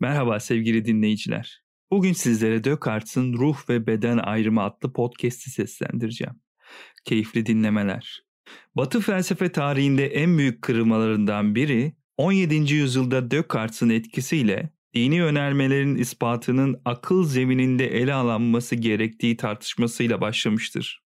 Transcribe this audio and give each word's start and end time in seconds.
Merhaba 0.00 0.40
sevgili 0.40 0.84
dinleyiciler. 0.84 1.62
Bugün 1.90 2.12
sizlere 2.12 2.64
Descartes'in 2.64 3.32
Ruh 3.32 3.68
ve 3.68 3.86
Beden 3.86 4.18
Ayrımı 4.18 4.62
adlı 4.62 4.92
podcast'i 4.92 5.50
seslendireceğim. 5.50 6.34
Keyifli 7.04 7.46
dinlemeler. 7.46 8.22
Batı 8.74 9.00
felsefe 9.00 9.52
tarihinde 9.52 10.06
en 10.06 10.38
büyük 10.38 10.62
kırılmalarından 10.62 11.54
biri 11.54 11.92
17. 12.16 12.74
yüzyılda 12.74 13.30
Descartes'in 13.30 13.90
etkisiyle 13.90 14.70
dini 14.94 15.24
önermelerin 15.24 15.96
ispatının 15.96 16.80
akıl 16.84 17.24
zemininde 17.24 17.86
ele 17.86 18.14
alınması 18.14 18.76
gerektiği 18.76 19.36
tartışmasıyla 19.36 20.20
başlamıştır. 20.20 21.02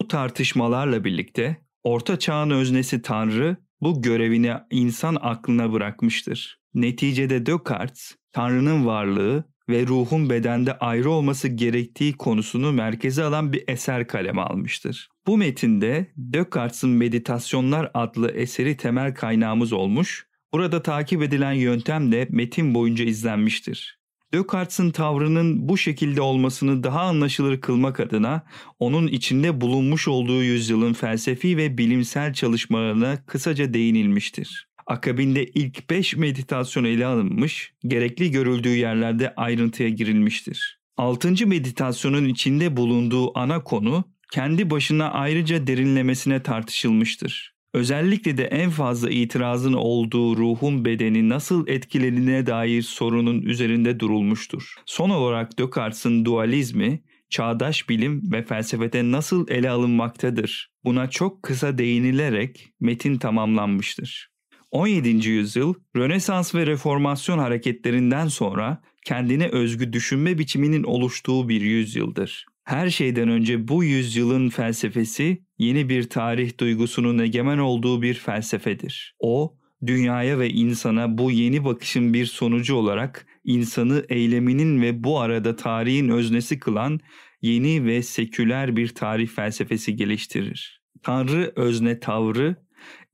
Bu 0.00 0.08
tartışmalarla 0.08 1.04
birlikte 1.04 1.56
Orta 1.82 2.18
Çağ'ın 2.18 2.50
öznesi 2.50 3.02
Tanrı 3.02 3.63
bu 3.80 4.02
görevini 4.02 4.52
insan 4.70 5.16
aklına 5.20 5.72
bırakmıştır. 5.72 6.58
Neticede 6.74 7.46
Descartes, 7.46 8.16
Tanrı'nın 8.32 8.86
varlığı 8.86 9.44
ve 9.68 9.86
ruhun 9.86 10.30
bedende 10.30 10.78
ayrı 10.78 11.10
olması 11.10 11.48
gerektiği 11.48 12.12
konusunu 12.12 12.72
merkeze 12.72 13.24
alan 13.24 13.52
bir 13.52 13.64
eser 13.68 14.06
kaleme 14.06 14.42
almıştır. 14.42 15.08
Bu 15.26 15.36
metinde 15.36 16.12
Descartes'in 16.16 16.90
Meditasyonlar 16.90 17.90
adlı 17.94 18.30
eseri 18.30 18.76
temel 18.76 19.14
kaynağımız 19.14 19.72
olmuş, 19.72 20.26
burada 20.52 20.82
takip 20.82 21.22
edilen 21.22 21.52
yöntem 21.52 22.12
de 22.12 22.28
metin 22.30 22.74
boyunca 22.74 23.04
izlenmiştir. 23.04 24.03
Descartes'in 24.34 24.90
tavrının 24.90 25.68
bu 25.68 25.78
şekilde 25.78 26.20
olmasını 26.20 26.82
daha 26.82 27.00
anlaşılır 27.00 27.60
kılmak 27.60 28.00
adına 28.00 28.42
onun 28.78 29.06
içinde 29.06 29.60
bulunmuş 29.60 30.08
olduğu 30.08 30.42
yüzyılın 30.42 30.92
felsefi 30.92 31.56
ve 31.56 31.78
bilimsel 31.78 32.32
çalışmalarına 32.32 33.26
kısaca 33.26 33.74
değinilmiştir. 33.74 34.68
Akabinde 34.86 35.44
ilk 35.44 35.90
5 35.90 36.16
meditasyon 36.16 36.84
ele 36.84 37.06
alınmış, 37.06 37.72
gerekli 37.86 38.30
görüldüğü 38.30 38.76
yerlerde 38.76 39.34
ayrıntıya 39.34 39.88
girilmiştir. 39.88 40.80
6. 40.96 41.46
meditasyonun 41.46 42.24
içinde 42.24 42.76
bulunduğu 42.76 43.38
ana 43.38 43.64
konu 43.64 44.04
kendi 44.32 44.70
başına 44.70 45.10
ayrıca 45.10 45.66
derinlemesine 45.66 46.42
tartışılmıştır. 46.42 47.53
Özellikle 47.74 48.36
de 48.36 48.44
en 48.44 48.70
fazla 48.70 49.10
itirazın 49.10 49.72
olduğu 49.72 50.36
ruhun 50.36 50.84
bedeni 50.84 51.28
nasıl 51.28 51.68
etkilenine 51.68 52.46
dair 52.46 52.82
sorunun 52.82 53.42
üzerinde 53.42 54.00
durulmuştur. 54.00 54.74
Son 54.86 55.10
olarak 55.10 55.58
Descartes'in 55.58 56.24
dualizmi, 56.24 57.02
çağdaş 57.30 57.88
bilim 57.88 58.32
ve 58.32 58.42
felsefede 58.42 59.10
nasıl 59.10 59.48
ele 59.48 59.70
alınmaktadır? 59.70 60.70
Buna 60.84 61.10
çok 61.10 61.42
kısa 61.42 61.78
değinilerek 61.78 62.72
metin 62.80 63.18
tamamlanmıştır. 63.18 64.30
17. 64.70 65.28
yüzyıl 65.28 65.74
Rönesans 65.96 66.54
ve 66.54 66.66
Reformasyon 66.66 67.38
hareketlerinden 67.38 68.28
sonra 68.28 68.82
kendine 69.04 69.48
özgü 69.48 69.92
düşünme 69.92 70.38
biçiminin 70.38 70.82
oluştuğu 70.82 71.48
bir 71.48 71.60
yüzyıldır. 71.60 72.46
Her 72.64 72.90
şeyden 72.90 73.28
önce 73.28 73.68
bu 73.68 73.84
yüzyılın 73.84 74.48
felsefesi 74.48 75.42
yeni 75.58 75.88
bir 75.88 76.08
tarih 76.08 76.58
duygusunun 76.58 77.18
egemen 77.18 77.58
olduğu 77.58 78.02
bir 78.02 78.14
felsefedir. 78.14 79.14
O, 79.18 79.58
dünyaya 79.86 80.38
ve 80.38 80.50
insana 80.50 81.18
bu 81.18 81.30
yeni 81.30 81.64
bakışın 81.64 82.14
bir 82.14 82.26
sonucu 82.26 82.74
olarak 82.74 83.26
insanı 83.44 84.04
eyleminin 84.08 84.82
ve 84.82 85.04
bu 85.04 85.20
arada 85.20 85.56
tarihin 85.56 86.08
öznesi 86.08 86.58
kılan 86.58 87.00
yeni 87.42 87.84
ve 87.84 88.02
seküler 88.02 88.76
bir 88.76 88.88
tarih 88.88 89.28
felsefesi 89.28 89.96
geliştirir. 89.96 90.80
Tanrı 91.02 91.52
özne 91.56 92.00
tavrı 92.00 92.56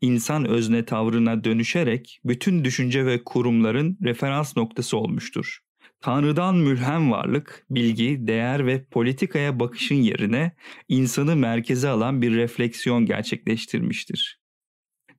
insan 0.01 0.45
özne 0.45 0.85
tavrına 0.85 1.45
dönüşerek 1.45 2.21
bütün 2.25 2.65
düşünce 2.65 3.07
ve 3.07 3.25
kurumların 3.25 3.99
referans 4.03 4.57
noktası 4.57 4.97
olmuştur. 4.97 5.61
Tanrı'dan 6.01 6.57
mülhem 6.57 7.11
varlık, 7.11 7.67
bilgi, 7.71 8.27
değer 8.27 8.67
ve 8.67 8.85
politikaya 8.85 9.61
bakışın 9.61 9.95
yerine 9.95 10.53
insanı 10.89 11.37
merkeze 11.37 11.89
alan 11.89 12.23
bir 12.23 12.35
refleksiyon 12.35 13.07
gerçekleştirmiştir. 13.07 14.41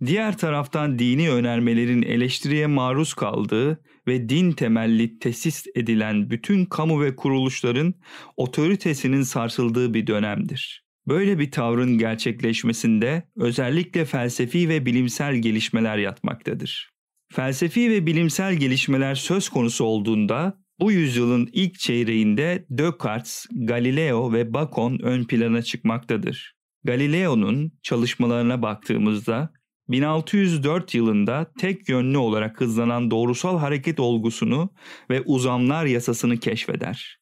Diğer 0.06 0.38
taraftan 0.38 1.00
dini 1.00 1.32
önermelerin 1.32 2.02
eleştiriye 2.02 2.68
maruz 2.68 3.14
kaldığı 3.14 3.84
ve 4.08 4.30
din 4.30 4.52
temelli 4.52 5.20
tesis 5.20 5.66
edilen 5.76 6.30
bütün 6.30 6.66
kamu 6.66 7.02
ve 7.02 7.16
kuruluşların 7.16 7.94
otoritesinin 8.38 9.22
sarsıldığı 9.22 9.94
bir 9.94 10.08
dönemdir. 10.08 10.86
Böyle 11.08 11.40
bir 11.40 11.52
tavrın 11.52 11.98
gerçekleşmesinde 11.98 13.24
özellikle 13.36 14.06
felsefi 14.06 14.70
ve 14.70 14.86
bilimsel 14.86 15.36
gelişmeler 15.36 15.98
yatmaktadır. 15.98 16.92
Felsefi 17.32 17.90
ve 17.90 18.06
bilimsel 18.06 18.54
gelişmeler 18.54 19.16
söz 19.16 19.50
konusu 19.50 19.86
olduğunda 19.86 20.62
bu 20.82 20.92
yüzyılın 20.92 21.50
ilk 21.54 21.80
çeyreğinde 21.80 22.66
Descartes, 22.70 23.46
Galileo 23.52 24.34
ve 24.34 24.54
Bacon 24.54 25.00
ön 25.04 25.24
plana 25.24 25.62
çıkmaktadır. 25.62 26.56
Galileo'nun 26.84 27.72
çalışmalarına 27.84 28.62
baktığımızda 28.62 29.54
1604 29.90 30.96
yılında 30.96 31.52
tek 31.60 31.90
yönlü 31.90 32.18
olarak 32.18 32.62
hızlanan 32.62 33.12
doğrusal 33.12 33.60
hareket 33.60 34.00
olgusunu 34.00 34.70
ve 35.10 35.22
uzamlar 35.22 35.86
yasasını 35.86 36.38
keşfeder. 36.38 37.20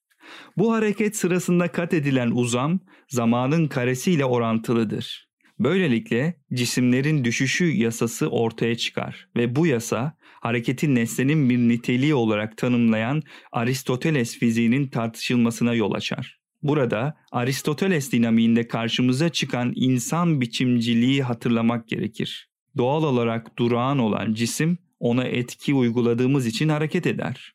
Bu 0.58 0.74
hareket 0.74 1.16
sırasında 1.16 1.68
kat 1.68 1.94
edilen 1.94 2.32
uzam 2.32 2.80
zamanın 3.08 3.68
karesiyle 3.68 4.26
orantılıdır. 4.26 5.30
Böylelikle 5.60 6.42
cisimlerin 6.54 7.24
düşüşü 7.24 7.66
yasası 7.66 8.28
ortaya 8.28 8.78
çıkar 8.78 9.28
ve 9.36 9.56
bu 9.56 9.68
yasa 9.68 10.18
hareketin 10.42 10.96
nesnenin 10.96 11.50
bir 11.50 11.58
niteliği 11.58 12.14
olarak 12.14 12.58
tanımlayan 12.58 13.22
Aristoteles 13.52 14.38
fiziğinin 14.38 14.88
tartışılmasına 14.88 15.74
yol 15.74 15.94
açar. 15.94 16.40
Burada 16.64 17.18
Aristoteles 17.32 18.12
dinamiğinde 18.12 18.68
karşımıza 18.68 19.30
çıkan 19.30 19.74
insan 19.76 20.42
biçimciliği 20.42 21.24
hatırlamak 21.24 21.88
gerekir. 21.88 22.50
Doğal 22.78 23.04
olarak 23.04 23.60
durağan 23.60 24.00
olan 24.00 24.34
cisim 24.34 24.78
ona 25.00 25.24
etki 25.24 25.74
uyguladığımız 25.74 26.46
için 26.46 26.70
hareket 26.70 27.08
eder. 27.08 27.54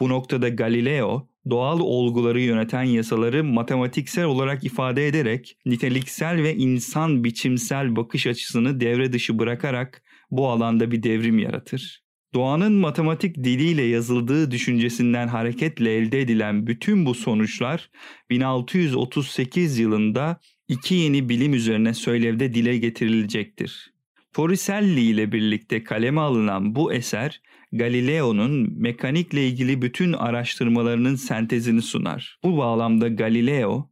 Bu 0.00 0.08
noktada 0.08 0.48
Galileo 0.48 1.28
doğal 1.50 1.80
olguları 1.80 2.40
yöneten 2.40 2.82
yasaları 2.82 3.44
matematiksel 3.44 4.24
olarak 4.24 4.64
ifade 4.64 5.06
ederek 5.06 5.56
niteliksel 5.66 6.42
ve 6.42 6.56
insan 6.56 7.24
biçimsel 7.24 7.96
bakış 7.96 8.26
açısını 8.26 8.80
devre 8.80 9.12
dışı 9.12 9.38
bırakarak 9.38 10.02
bu 10.30 10.48
alanda 10.48 10.90
bir 10.90 11.02
devrim 11.02 11.38
yaratır. 11.38 12.03
Doğanın 12.34 12.72
matematik 12.72 13.36
diliyle 13.36 13.82
yazıldığı 13.82 14.50
düşüncesinden 14.50 15.28
hareketle 15.28 15.94
elde 15.94 16.20
edilen 16.20 16.66
bütün 16.66 17.06
bu 17.06 17.14
sonuçlar 17.14 17.90
1638 18.30 19.78
yılında 19.78 20.40
iki 20.68 20.94
yeni 20.94 21.28
bilim 21.28 21.54
üzerine 21.54 21.94
söylevde 21.94 22.54
dile 22.54 22.78
getirilecektir. 22.78 23.94
Torricelli 24.32 25.00
ile 25.00 25.32
birlikte 25.32 25.84
kaleme 25.84 26.20
alınan 26.20 26.74
bu 26.74 26.92
eser 26.92 27.42
Galileo'nun 27.72 28.80
mekanikle 28.80 29.48
ilgili 29.48 29.82
bütün 29.82 30.12
araştırmalarının 30.12 31.14
sentezini 31.14 31.82
sunar. 31.82 32.38
Bu 32.44 32.56
bağlamda 32.56 33.08
Galileo 33.08 33.90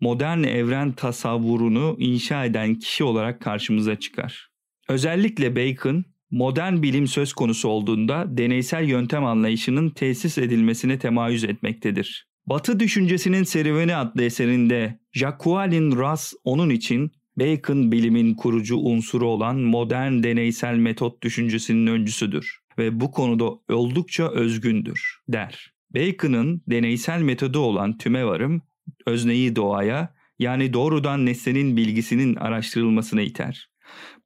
modern 0.00 0.42
evren 0.42 0.92
tasavvurunu 0.92 1.96
inşa 1.98 2.44
eden 2.44 2.74
kişi 2.74 3.04
olarak 3.04 3.40
karşımıza 3.40 3.98
çıkar. 3.98 4.48
Özellikle 4.88 5.56
Bacon 5.56 6.04
modern 6.32 6.82
bilim 6.82 7.06
söz 7.06 7.32
konusu 7.32 7.68
olduğunda 7.68 8.24
deneysel 8.28 8.88
yöntem 8.88 9.24
anlayışının 9.24 9.90
tesis 9.90 10.38
edilmesine 10.38 10.98
temayüz 10.98 11.44
etmektedir. 11.44 12.26
Batı 12.46 12.80
Düşüncesinin 12.80 13.42
Serüveni 13.42 13.96
adlı 13.96 14.22
eserinde 14.22 14.98
Jacques 15.12 15.96
Ras 15.98 16.32
onun 16.44 16.70
için 16.70 17.12
Bacon 17.36 17.92
bilimin 17.92 18.34
kurucu 18.34 18.76
unsuru 18.76 19.26
olan 19.26 19.56
modern 19.58 20.22
deneysel 20.22 20.76
metot 20.76 21.22
düşüncesinin 21.22 21.86
öncüsüdür 21.86 22.58
ve 22.78 23.00
bu 23.00 23.10
konuda 23.10 23.44
oldukça 23.68 24.28
özgündür 24.28 25.20
der. 25.28 25.72
Bacon'ın 25.94 26.62
deneysel 26.70 27.22
metodu 27.22 27.58
olan 27.58 27.98
tümevarım 27.98 28.62
özneyi 29.06 29.56
doğaya 29.56 30.14
yani 30.38 30.72
doğrudan 30.72 31.26
nesnenin 31.26 31.76
bilgisinin 31.76 32.34
araştırılmasına 32.34 33.22
iter. 33.22 33.71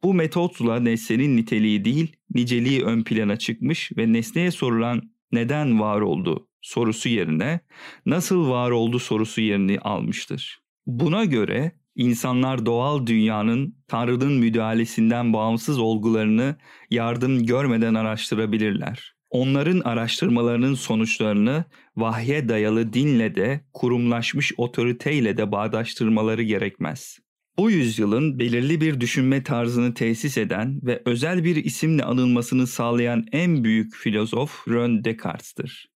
Bu 0.02 0.14
metotla 0.14 0.80
nesnenin 0.80 1.36
niteliği 1.36 1.84
değil, 1.84 2.16
niceliği 2.34 2.84
ön 2.84 3.02
plana 3.02 3.36
çıkmış 3.36 3.92
ve 3.96 4.12
nesneye 4.12 4.50
sorulan 4.50 5.02
neden 5.32 5.80
var 5.80 6.00
oldu 6.00 6.48
sorusu 6.66 7.08
yerine 7.08 7.60
nasıl 8.06 8.48
var 8.50 8.70
oldu 8.70 8.98
sorusu 8.98 9.40
yerini 9.40 9.78
almıştır. 9.78 10.58
Buna 10.86 11.24
göre 11.24 11.72
insanlar 11.94 12.66
doğal 12.66 13.06
dünyanın 13.06 13.76
Tanrı'nın 13.88 14.32
müdahalesinden 14.32 15.32
bağımsız 15.32 15.78
olgularını 15.78 16.56
yardım 16.90 17.46
görmeden 17.46 17.94
araştırabilirler. 17.94 19.16
Onların 19.30 19.80
araştırmalarının 19.80 20.74
sonuçlarını 20.74 21.64
vahye 21.96 22.48
dayalı 22.48 22.92
dinle 22.92 23.34
de 23.34 23.60
kurumlaşmış 23.72 24.52
otoriteyle 24.56 25.36
de 25.36 25.52
bağdaştırmaları 25.52 26.42
gerekmez. 26.42 27.18
Bu 27.58 27.70
yüzyılın 27.70 28.38
belirli 28.38 28.80
bir 28.80 29.00
düşünme 29.00 29.42
tarzını 29.42 29.94
tesis 29.94 30.38
eden 30.38 30.80
ve 30.82 31.02
özel 31.04 31.44
bir 31.44 31.56
isimle 31.56 32.04
anılmasını 32.04 32.66
sağlayan 32.66 33.26
en 33.32 33.64
büyük 33.64 33.94
filozof 33.94 34.68
Rön 34.68 35.04
Descartes'tir. 35.04 35.90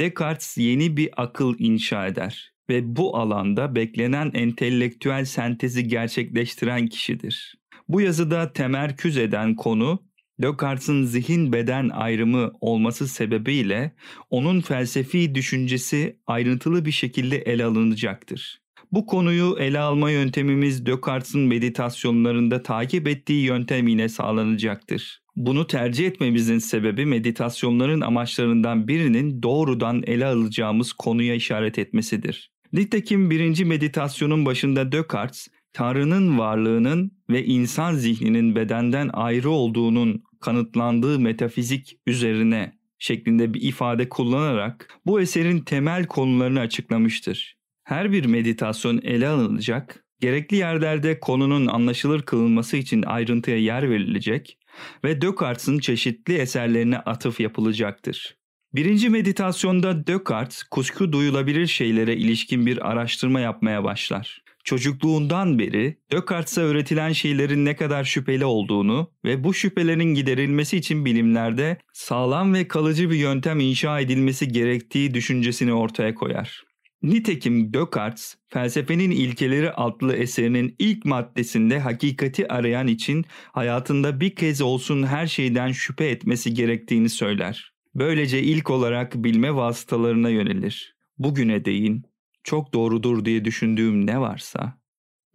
Descartes 0.00 0.58
yeni 0.58 0.96
bir 0.96 1.10
akıl 1.16 1.54
inşa 1.58 2.06
eder 2.06 2.52
ve 2.70 2.96
bu 2.96 3.16
alanda 3.16 3.74
beklenen 3.74 4.30
entelektüel 4.34 5.24
sentezi 5.24 5.88
gerçekleştiren 5.88 6.86
kişidir. 6.86 7.54
Bu 7.88 8.00
yazıda 8.00 8.52
temerküz 8.52 9.16
eden 9.16 9.56
konu 9.56 10.08
Descartes'in 10.42 11.04
zihin 11.04 11.52
beden 11.52 11.88
ayrımı 11.88 12.52
olması 12.60 13.08
sebebiyle 13.08 13.94
onun 14.30 14.60
felsefi 14.60 15.34
düşüncesi 15.34 16.18
ayrıntılı 16.26 16.84
bir 16.84 16.92
şekilde 16.92 17.36
ele 17.36 17.64
alınacaktır. 17.64 18.60
Bu 18.92 19.06
konuyu 19.06 19.56
ele 19.58 19.78
alma 19.78 20.10
yöntemimiz 20.10 20.86
Descartes'in 20.86 21.40
meditasyonlarında 21.40 22.62
takip 22.62 23.08
ettiği 23.08 23.44
yöntem 23.44 23.88
ile 23.88 24.08
sağlanacaktır. 24.08 25.22
Bunu 25.36 25.66
tercih 25.66 26.06
etmemizin 26.06 26.58
sebebi 26.58 27.06
meditasyonların 27.06 28.00
amaçlarından 28.00 28.88
birinin 28.88 29.42
doğrudan 29.42 30.02
ele 30.06 30.26
alacağımız 30.26 30.92
konuya 30.92 31.34
işaret 31.34 31.78
etmesidir. 31.78 32.50
Nitekim 32.72 33.30
birinci 33.30 33.64
meditasyonun 33.64 34.46
başında 34.46 34.92
Descartes, 34.92 35.48
Tanrı'nın 35.72 36.38
varlığının 36.38 37.12
ve 37.30 37.44
insan 37.44 37.94
zihninin 37.94 38.56
bedenden 38.56 39.10
ayrı 39.12 39.50
olduğunun 39.50 40.22
kanıtlandığı 40.40 41.18
metafizik 41.18 41.96
üzerine 42.06 42.72
şeklinde 42.98 43.54
bir 43.54 43.62
ifade 43.62 44.08
kullanarak 44.08 45.00
bu 45.06 45.20
eserin 45.20 45.60
temel 45.60 46.06
konularını 46.06 46.60
açıklamıştır. 46.60 47.57
Her 47.88 48.12
bir 48.12 48.24
meditasyon 48.24 49.00
ele 49.04 49.28
alınacak, 49.28 50.04
gerekli 50.20 50.56
yerlerde 50.56 51.20
konunun 51.20 51.66
anlaşılır 51.66 52.22
kılınması 52.22 52.76
için 52.76 53.02
ayrıntıya 53.02 53.58
yer 53.58 53.90
verilecek 53.90 54.58
ve 55.04 55.20
Descartes'in 55.20 55.78
çeşitli 55.78 56.34
eserlerine 56.34 56.98
atıf 56.98 57.40
yapılacaktır. 57.40 58.36
Birinci 58.74 59.08
meditasyonda 59.08 60.06
Descartes 60.06 60.62
kuşku 60.62 61.12
duyulabilir 61.12 61.66
şeylere 61.66 62.16
ilişkin 62.16 62.66
bir 62.66 62.90
araştırma 62.90 63.40
yapmaya 63.40 63.84
başlar. 63.84 64.42
Çocukluğundan 64.64 65.58
beri 65.58 65.98
Descartes'e 66.12 66.60
öğretilen 66.60 67.12
şeylerin 67.12 67.64
ne 67.64 67.76
kadar 67.76 68.04
şüpheli 68.04 68.44
olduğunu 68.44 69.10
ve 69.24 69.44
bu 69.44 69.54
şüphelerin 69.54 70.14
giderilmesi 70.14 70.76
için 70.76 71.04
bilimlerde 71.04 71.78
sağlam 71.92 72.54
ve 72.54 72.68
kalıcı 72.68 73.10
bir 73.10 73.16
yöntem 73.16 73.60
inşa 73.60 74.00
edilmesi 74.00 74.48
gerektiği 74.48 75.14
düşüncesini 75.14 75.72
ortaya 75.72 76.14
koyar. 76.14 76.67
Nitekim 77.02 77.74
Descartes, 77.74 78.36
Felsefenin 78.48 79.10
İlkeleri 79.10 79.72
adlı 79.72 80.16
eserinin 80.16 80.76
ilk 80.78 81.04
maddesinde 81.04 81.78
hakikati 81.78 82.52
arayan 82.52 82.86
için 82.86 83.24
hayatında 83.52 84.20
bir 84.20 84.34
kez 84.34 84.60
olsun 84.60 85.02
her 85.02 85.26
şeyden 85.26 85.72
şüphe 85.72 86.08
etmesi 86.08 86.54
gerektiğini 86.54 87.08
söyler. 87.08 87.72
Böylece 87.94 88.42
ilk 88.42 88.70
olarak 88.70 89.14
bilme 89.14 89.54
vasıtalarına 89.54 90.28
yönelir. 90.28 90.96
Bugüne 91.18 91.64
değin 91.64 92.04
çok 92.44 92.74
doğrudur 92.74 93.24
diye 93.24 93.44
düşündüğüm 93.44 94.06
ne 94.06 94.20
varsa 94.20 94.78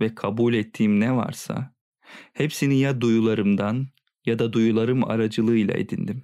ve 0.01 0.15
kabul 0.15 0.53
ettiğim 0.53 0.99
ne 0.99 1.15
varsa 1.15 1.73
hepsini 2.33 2.79
ya 2.79 3.01
duyularımdan 3.01 3.87
ya 4.25 4.39
da 4.39 4.53
duyularım 4.53 5.03
aracılığıyla 5.03 5.73
edindim. 5.73 6.23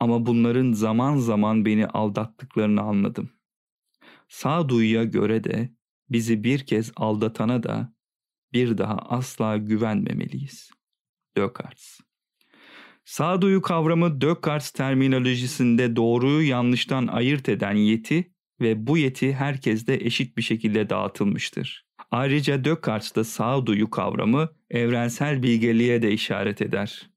Ama 0.00 0.26
bunların 0.26 0.72
zaman 0.72 1.16
zaman 1.16 1.64
beni 1.64 1.86
aldattıklarını 1.86 2.80
anladım. 2.80 3.33
Sağduyuya 4.28 5.04
göre 5.04 5.44
de 5.44 5.74
bizi 6.10 6.44
bir 6.44 6.66
kez 6.66 6.92
aldatana 6.96 7.62
da 7.62 7.94
bir 8.52 8.78
daha 8.78 8.96
asla 8.96 9.56
güvenmemeliyiz. 9.56 10.70
Descartes 11.36 12.00
Sağduyu 13.04 13.62
kavramı 13.62 14.20
Descartes 14.20 14.70
terminolojisinde 14.70 15.96
doğruyu 15.96 16.48
yanlıştan 16.48 17.06
ayırt 17.06 17.48
eden 17.48 17.74
yeti 17.74 18.32
ve 18.60 18.86
bu 18.86 18.98
yeti 18.98 19.34
herkeste 19.34 19.94
eşit 19.94 20.36
bir 20.36 20.42
şekilde 20.42 20.90
dağıtılmıştır. 20.90 21.86
Ayrıca 22.10 22.64
Descartes'ta 22.64 23.24
sağduyu 23.24 23.90
kavramı 23.90 24.48
evrensel 24.70 25.42
bilgeliğe 25.42 26.02
de 26.02 26.12
işaret 26.12 26.62
eder. 26.62 27.10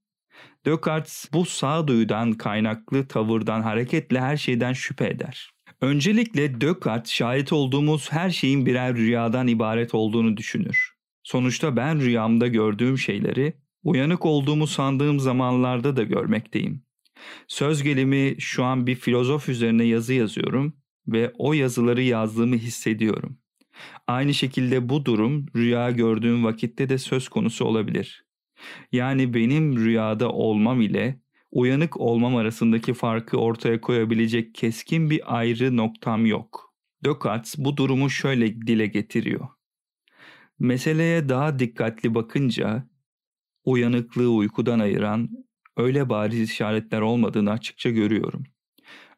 Descartes 0.66 1.30
bu 1.34 1.46
sağduyudan 1.46 2.34
kaynaklı 2.34 3.08
tavırdan 3.08 3.62
hareketle 3.62 4.20
her 4.20 4.38
şeyden 4.38 4.74
şüphe 4.74 5.08
eder. 5.08 5.57
Öncelikle 5.82 6.62
Descartes 6.62 7.12
şahit 7.12 7.54
olduğumuz 7.54 8.12
her 8.12 8.30
şeyin 8.30 8.66
birer 8.66 8.96
rüyadan 8.96 9.48
ibaret 9.48 9.96
olduğunu 9.96 10.38
düşünür. 10.38 10.94
Sonuçta 11.24 11.76
ben 11.76 12.02
rüyamda 12.02 12.48
gördüğüm 12.48 12.98
şeyleri 12.98 13.54
uyanık 13.84 14.26
olduğumu 14.26 14.68
sandığım 14.68 15.20
zamanlarda 15.20 15.96
da 15.96 16.04
görmekteyim. 16.04 16.84
Söz 17.48 17.84
gelimi 17.84 18.36
şu 18.40 18.64
an 18.64 18.88
bir 18.88 18.96
filozof 18.96 19.50
üzerine 19.50 19.84
yazı 19.84 20.14
yazıyorum 20.14 20.74
ve 21.08 21.34
o 21.38 21.54
yazıları 21.54 22.02
yazdığımı 22.02 22.56
hissediyorum. 22.56 23.40
Aynı 24.08 24.34
şekilde 24.34 24.90
bu 24.90 25.06
durum 25.06 25.46
rüya 25.56 25.92
gördüğüm 25.92 26.44
vakitte 26.44 26.90
de 26.90 26.98
söz 26.98 27.30
konusu 27.30 27.66
olabilir. 27.66 28.26
Yani 28.92 29.34
benim 29.34 29.78
rüyada 29.78 30.32
olmam 30.32 30.82
ile 30.82 31.22
uyanık 31.52 31.98
olmam 31.98 32.36
arasındaki 32.36 32.94
farkı 32.94 33.38
ortaya 33.38 33.82
koyabilecek 33.82 34.56
keskin 34.56 35.10
bir 35.10 35.38
ayrı 35.38 35.78
noktam 35.78 36.26
yok. 36.26 36.74
Descartes 37.06 37.56
bu 37.58 37.78
durumu 37.78 38.10
şöyle 38.10 38.62
dile 38.62 38.88
getiriyor. 38.88 39.48
Meseleye 40.60 41.30
daha 41.30 41.60
dikkatli 41.60 42.16
bakınca 42.16 42.90
uyanıklığı 43.64 44.30
uykudan 44.30 44.80
ayıran 44.80 45.30
öyle 45.78 46.10
bariz 46.10 46.42
işaretler 46.42 47.02
olmadığını 47.02 47.52
açıkça 47.52 47.90
görüyorum. 47.90 48.44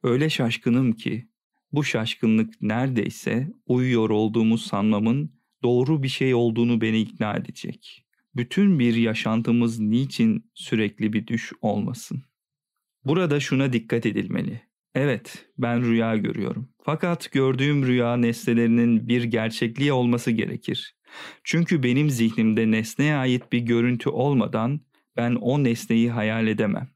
Öyle 0.04 0.30
şaşkınım 0.30 0.94
ki 0.94 1.30
bu 1.72 1.84
şaşkınlık 1.84 2.62
neredeyse 2.62 3.54
uyuyor 3.66 4.10
olduğumu 4.10 4.58
sanmamın 4.58 5.40
doğru 5.64 6.04
bir 6.04 6.08
şey 6.08 6.34
olduğunu 6.34 6.82
beni 6.82 7.02
ikna 7.02 7.34
edecek. 7.34 8.09
Bütün 8.40 8.80
bir 8.80 8.96
yaşantımız 8.96 9.80
niçin 9.80 10.52
sürekli 10.54 11.14
bir 11.14 11.28
düş 11.28 11.54
olmasın? 11.62 12.24
Burada 13.06 13.40
şuna 13.40 13.74
dikkat 13.74 14.06
edilmeli. 14.06 14.62
Evet, 14.96 15.50
ben 15.58 15.84
rüya 15.84 16.18
görüyorum. 16.18 16.70
Fakat 16.84 17.32
gördüğüm 17.32 17.86
rüya 17.86 18.18
nesnelerinin 18.18 19.08
bir 19.08 19.24
gerçekliği 19.24 19.94
olması 19.94 20.32
gerekir. 20.32 20.96
Çünkü 21.44 21.84
benim 21.84 22.10
zihnimde 22.10 22.72
nesneye 22.72 23.16
ait 23.16 23.52
bir 23.52 23.60
görüntü 23.60 24.10
olmadan 24.10 24.82
ben 25.18 25.36
o 25.36 25.64
nesneyi 25.64 26.12
hayal 26.12 26.48
edemem. 26.48 26.90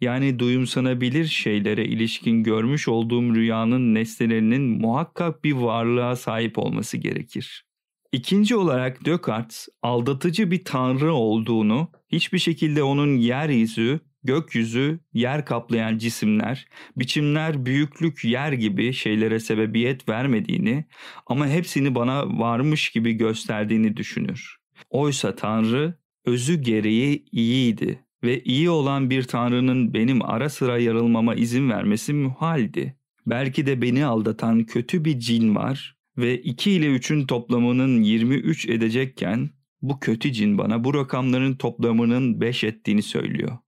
Yani 0.00 0.38
duyumsanabilir 0.38 1.24
şeylere 1.24 1.84
ilişkin 1.84 2.42
görmüş 2.42 2.88
olduğum 2.88 3.34
rüyanın 3.34 3.94
nesnelerinin 3.94 4.62
muhakkak 4.62 5.44
bir 5.44 5.52
varlığa 5.52 6.16
sahip 6.16 6.58
olması 6.58 6.96
gerekir. 6.96 7.71
İkinci 8.12 8.56
olarak 8.56 9.04
Descartes 9.04 9.68
aldatıcı 9.82 10.50
bir 10.50 10.64
tanrı 10.64 11.12
olduğunu, 11.12 11.88
hiçbir 12.08 12.38
şekilde 12.38 12.82
onun 12.82 13.16
yeryüzü, 13.16 14.00
gökyüzü, 14.24 15.00
yer 15.12 15.44
kaplayan 15.44 15.98
cisimler, 15.98 16.68
biçimler, 16.96 17.66
büyüklük, 17.66 18.24
yer 18.24 18.52
gibi 18.52 18.92
şeylere 18.92 19.40
sebebiyet 19.40 20.08
vermediğini 20.08 20.84
ama 21.26 21.46
hepsini 21.46 21.94
bana 21.94 22.38
varmış 22.38 22.90
gibi 22.90 23.12
gösterdiğini 23.12 23.96
düşünür. 23.96 24.56
Oysa 24.90 25.36
Tanrı 25.36 25.94
özü 26.24 26.62
gereği 26.62 27.24
iyiydi 27.32 28.04
ve 28.24 28.42
iyi 28.42 28.70
olan 28.70 29.10
bir 29.10 29.22
tanrının 29.22 29.94
benim 29.94 30.24
ara 30.24 30.48
sıra 30.48 30.78
yarılmama 30.78 31.34
izin 31.34 31.70
vermesi 31.70 32.12
muhaldi. 32.12 32.96
Belki 33.26 33.66
de 33.66 33.82
beni 33.82 34.04
aldatan 34.04 34.64
kötü 34.64 35.04
bir 35.04 35.18
cin 35.18 35.54
var 35.54 36.01
ve 36.18 36.42
2 36.42 36.70
ile 36.70 36.86
3'ün 36.86 37.26
toplamının 37.26 38.02
23 38.02 38.68
edecekken 38.68 39.50
bu 39.82 40.00
kötü 40.00 40.32
cin 40.32 40.58
bana 40.58 40.84
bu 40.84 40.94
rakamların 40.94 41.54
toplamının 41.54 42.40
5 42.40 42.64
ettiğini 42.64 43.02
söylüyor. 43.02 43.58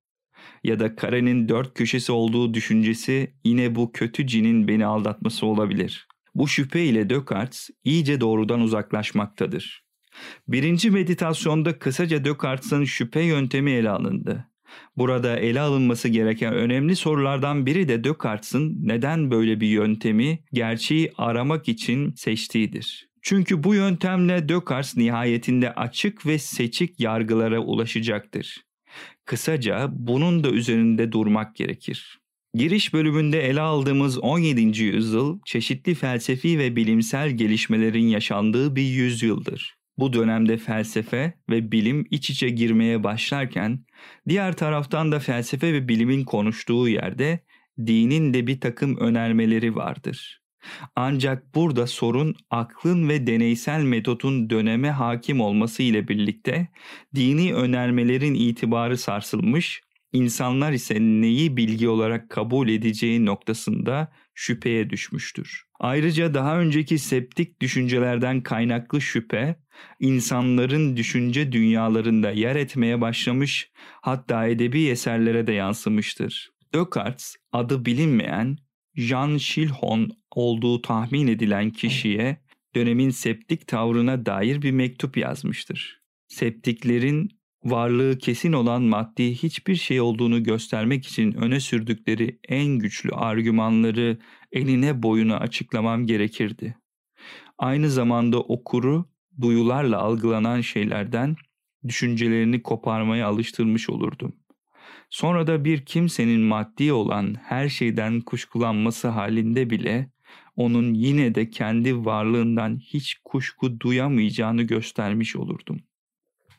Ya 0.65 0.81
da 0.81 0.97
karenin 0.97 1.49
dört 1.49 1.75
köşesi 1.75 2.13
olduğu 2.13 2.55
düşüncesi 2.55 3.35
yine 3.45 3.75
bu 3.75 3.93
kötü 3.93 4.27
cinin 4.27 4.69
beni 4.69 4.87
aldatması 4.87 5.47
olabilir. 5.47 6.09
Bu 6.35 6.49
şüphe 6.49 6.85
ile 6.85 7.11
Descartes 7.11 7.71
iyice 7.85 8.21
doğrudan 8.21 8.61
uzaklaşmaktadır. 8.61 9.85
Birinci 10.49 10.91
meditasyonda 10.91 11.79
kısaca 11.79 12.25
Descartes'in 12.25 12.85
şüphe 12.85 13.21
yöntemi 13.23 13.71
ele 13.71 13.91
alındı. 13.91 14.51
Burada 14.97 15.37
ele 15.37 15.61
alınması 15.61 16.09
gereken 16.09 16.55
önemli 16.55 16.97
sorulardan 16.97 17.67
biri 17.67 17.89
de 17.89 18.05
Descartes'in 18.05 18.89
neden 18.89 19.31
böyle 19.31 19.61
bir 19.61 19.67
yöntemi 19.67 20.39
gerçeği 20.53 21.13
aramak 21.19 21.69
için 21.69 22.15
seçtiğidir. 22.15 23.09
Çünkü 23.23 23.65
bu 23.65 23.75
yöntemle 23.75 24.49
Descartes 24.49 24.97
nihayetinde 24.97 25.75
açık 25.75 26.27
ve 26.27 26.39
seçik 26.39 27.01
yargılara 27.01 27.59
ulaşacaktır. 27.59 28.65
Kısaca 29.25 29.89
bunun 29.93 30.45
da 30.45 30.51
üzerinde 30.51 31.13
durmak 31.13 31.57
gerekir. 31.57 32.19
Giriş 32.55 32.93
bölümünde 32.93 33.49
ele 33.49 33.61
aldığımız 33.61 34.19
17. 34.19 34.83
yüzyıl 34.83 35.39
çeşitli 35.45 35.95
felsefi 35.95 36.59
ve 36.59 36.77
bilimsel 36.77 37.31
gelişmelerin 37.31 38.07
yaşandığı 38.07 38.77
bir 38.77 38.83
yüzyıldır. 38.83 39.77
Bu 39.99 40.13
dönemde 40.13 40.57
felsefe 40.57 41.35
ve 41.51 41.73
bilim 41.73 42.07
iç 42.11 42.31
içe 42.31 42.49
girmeye 42.49 43.05
başlarken 43.05 43.85
diğer 44.29 44.57
taraftan 44.57 45.13
da 45.13 45.19
felsefe 45.19 45.73
ve 45.73 45.89
bilimin 45.89 46.25
konuştuğu 46.25 46.89
yerde 46.89 47.41
dinin 47.87 48.35
de 48.35 48.47
bir 48.47 48.61
takım 48.61 48.97
önermeleri 48.97 49.77
vardır. 49.77 50.41
Ancak 50.97 51.55
burada 51.55 51.87
sorun 51.87 52.35
aklın 52.51 53.09
ve 53.09 53.27
deneysel 53.27 53.83
metotun 53.83 54.51
döneme 54.51 54.91
hakim 54.91 55.41
olması 55.41 55.83
ile 55.83 56.09
birlikte 56.09 56.69
dini 57.15 57.55
önermelerin 57.55 58.35
itibarı 58.35 58.99
sarsılmış, 58.99 59.83
insanlar 60.13 60.73
ise 60.73 61.01
neyi 61.01 61.57
bilgi 61.57 61.89
olarak 61.89 62.31
kabul 62.31 62.69
edeceği 62.69 63.25
noktasında 63.25 64.13
şüpheye 64.35 64.91
düşmüştür. 64.91 65.65
Ayrıca 65.81 66.35
daha 66.35 66.59
önceki 66.59 66.99
septik 66.99 67.61
düşüncelerden 67.61 68.41
kaynaklı 68.41 69.01
şüphe, 69.01 69.57
insanların 70.01 70.97
düşünce 70.97 71.53
dünyalarında 71.53 72.31
yer 72.31 72.57
etmeye 72.57 73.01
başlamış, 73.01 73.71
hatta 74.03 74.47
edebi 74.47 74.87
eserlere 74.87 75.47
de 75.47 75.53
yansımıştır. 75.53 76.51
Descartes 76.75 77.37
adı 77.53 77.85
bilinmeyen 77.85 78.59
Jean 78.95 79.37
Schilhon 79.37 80.11
olduğu 80.31 80.83
tahmin 80.83 81.29
edilen 81.29 81.71
kişiye 81.71 82.45
dönemin 82.75 83.11
septik 83.11 83.67
tavrına 83.67 84.27
dair 84.27 84.63
bir 84.63 84.71
mektup 84.71 85.17
yazmıştır. 85.17 86.03
Septiklerin 86.29 87.31
varlığı 87.65 88.19
kesin 88.19 88.53
olan 88.53 88.83
maddi 88.83 89.35
hiçbir 89.35 89.77
şey 89.77 90.01
olduğunu 90.01 90.43
göstermek 90.43 91.07
için 91.07 91.33
öne 91.33 91.61
sürdükleri 91.61 92.39
en 92.49 92.67
güçlü 92.67 93.11
argümanları 93.11 94.19
eline 94.53 95.03
boyuna 95.03 95.37
açıklamam 95.37 96.07
gerekirdi. 96.07 96.77
Aynı 97.59 97.91
zamanda 97.91 98.41
okuru 98.41 99.05
duyularla 99.41 99.99
algılanan 99.99 100.61
şeylerden 100.61 101.37
düşüncelerini 101.89 102.63
koparmaya 102.63 103.27
alıştırmış 103.27 103.91
olurdum. 103.91 104.37
Sonra 105.11 105.47
da 105.47 105.65
bir 105.65 105.85
kimsenin 105.85 106.41
maddi 106.41 106.93
olan 106.93 107.35
her 107.43 107.69
şeyden 107.69 108.21
kuşkulanması 108.21 109.09
halinde 109.09 109.71
bile 109.71 110.11
onun 110.57 110.95
yine 110.95 111.35
de 111.35 111.51
kendi 111.51 112.05
varlığından 112.05 112.79
hiç 112.79 113.15
kuşku 113.25 113.81
duyamayacağını 113.81 114.63
göstermiş 114.63 115.37
olurdum. 115.37 115.81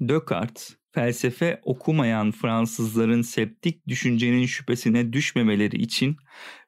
Descartes, 0.01 0.77
felsefe 0.96 1.62
okumayan 1.64 2.32
Fransızların 2.32 3.22
septik 3.22 3.88
düşüncenin 3.88 4.46
şüphesine 4.46 5.14
düşmemeleri 5.14 5.75
için 5.75 6.18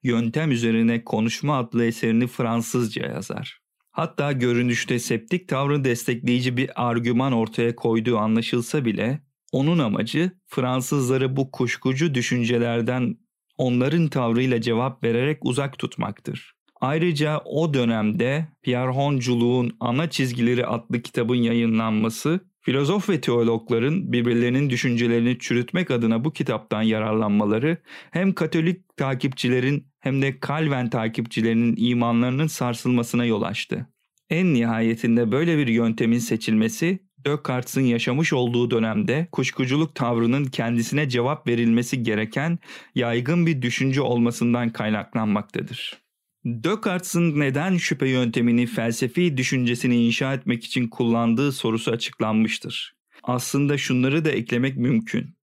Yöntem 0.04 0.52
Üzerine 0.52 1.04
Konuşma 1.04 1.58
adlı 1.58 1.86
eserini 1.86 2.28
Fransızca 2.28 3.06
yazar. 3.06 3.60
Hatta 3.92 4.32
görünüşte 4.32 5.00
septik 5.00 5.48
tavrı 5.48 5.84
destekleyici 5.84 6.58
bir 6.58 6.90
argüman 6.90 7.34
ortaya 7.34 7.76
koyduğu 7.76 8.18
anlaşılsa 8.18 8.86
bile 8.86 9.22
onun 9.52 9.80
amacı 9.80 10.32
Fransızları 10.46 11.36
bu 11.36 11.52
kuşkucu 11.52 12.14
düşüncelerden 12.14 13.18
onların 13.58 14.08
tavrıyla 14.08 14.62
cevap 14.62 15.04
vererek 15.04 15.46
uzak 15.46 15.80
tutmaktır. 15.80 16.54
Ayrıca 16.82 17.42
o 17.46 17.74
dönemde 17.74 18.48
Pierre 18.62 18.92
Honculuğun 18.92 19.78
Ana 19.80 20.10
Çizgileri 20.10 20.66
adlı 20.66 21.02
kitabın 21.02 21.36
yayınlanması, 21.36 22.40
filozof 22.68 23.10
ve 23.10 23.22
teologların 23.22 24.12
birbirlerinin 24.12 24.70
düşüncelerini 24.70 25.40
çürütmek 25.40 25.92
adına 25.92 26.26
bu 26.26 26.34
kitaptan 26.34 26.82
yararlanmaları 26.82 27.78
hem 28.12 28.34
Katolik 28.34 28.98
takipçilerin 28.98 29.88
hem 30.00 30.22
de 30.22 30.38
Calvin 30.48 30.90
takipçilerinin 30.90 31.76
imanlarının 31.78 32.48
sarsılmasına 32.48 33.26
yol 33.26 33.42
açtı. 33.42 33.88
En 34.30 34.54
nihayetinde 34.54 35.32
böyle 35.32 35.58
bir 35.58 35.68
yöntemin 35.68 36.20
seçilmesi 36.20 37.00
Descartes'in 37.26 37.86
yaşamış 37.86 38.34
olduğu 38.34 38.72
dönemde 38.72 39.28
kuşkuculuk 39.32 39.96
tavrının 39.96 40.46
kendisine 40.46 41.10
cevap 41.10 41.48
verilmesi 41.48 42.04
gereken 42.04 42.60
yaygın 42.96 43.46
bir 43.46 43.62
düşünce 43.62 44.02
olmasından 44.02 44.70
kaynaklanmaktadır. 44.70 46.07
Descartes'in 46.48 47.40
neden 47.40 47.78
şüphe 47.78 48.10
yöntemini 48.10 48.66
felsefi 48.66 49.38
düşüncesini 49.38 50.06
inşa 50.06 50.34
etmek 50.34 50.64
için 50.64 50.88
kullandığı 50.88 51.52
sorusu 51.52 51.92
açıklanmıştır. 51.92 52.96
Aslında 53.24 53.78
şunları 53.78 54.26
da 54.26 54.32
eklemek 54.32 54.78
mümkün. 54.78 55.36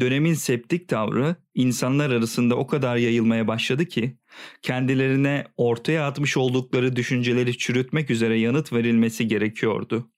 Dönemin 0.00 0.34
septik 0.34 0.88
tavrı 0.88 1.36
insanlar 1.54 2.10
arasında 2.10 2.56
o 2.56 2.66
kadar 2.66 2.96
yayılmaya 2.96 3.48
başladı 3.48 3.86
ki 3.86 4.18
kendilerine 4.62 5.44
ortaya 5.56 6.06
atmış 6.06 6.36
oldukları 6.36 6.96
düşünceleri 6.96 7.58
çürütmek 7.58 8.10
üzere 8.10 8.38
yanıt 8.38 8.72
verilmesi 8.72 9.28
gerekiyordu. 9.28 10.10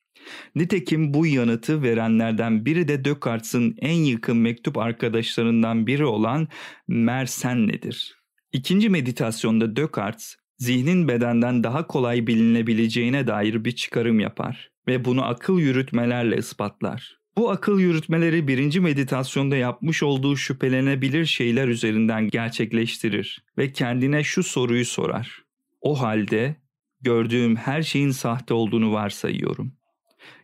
Nitekim 0.55 1.15
bu 1.15 1.27
yanıtı 1.27 1.83
verenlerden 1.83 2.67
biri 2.67 2.89
de 2.89 3.05
Descartes'in 3.05 3.77
en 3.79 4.05
yakın 4.05 4.37
mektup 4.37 4.79
arkadaşlarından 4.79 5.87
biri 5.87 6.05
olan 6.05 6.49
Mersenne'dir. 6.89 8.20
İkinci 8.53 8.89
meditasyonda 8.89 9.77
Descartes, 9.77 10.37
zihnin 10.59 11.09
bedenden 11.09 11.65
daha 11.65 11.87
kolay 11.87 12.27
bilinebileceğine 12.27 13.27
dair 13.27 13.65
bir 13.65 13.73
çıkarım 13.73 14.21
yapar 14.21 14.71
ve 14.87 15.05
bunu 15.05 15.25
akıl 15.25 15.59
yürütmelerle 15.59 16.37
ispatlar. 16.37 17.21
Bu 17.37 17.51
akıl 17.51 17.81
yürütmeleri 17.81 18.49
birinci 18.49 18.81
meditasyonda 18.81 19.57
yapmış 19.57 20.03
olduğu 20.03 20.37
şüphelenebilir 20.37 21.27
şeyler 21.27 21.69
üzerinden 21.69 22.29
gerçekleştirir 22.29 23.45
ve 23.59 23.73
kendine 23.73 24.25
şu 24.25 24.43
soruyu 24.43 24.85
sorar. 24.85 25.43
O 25.81 26.01
halde 26.01 26.57
gördüğüm 27.01 27.57
her 27.57 27.83
şeyin 27.83 28.11
sahte 28.11 28.55
olduğunu 28.55 28.93
varsayıyorum 28.93 29.73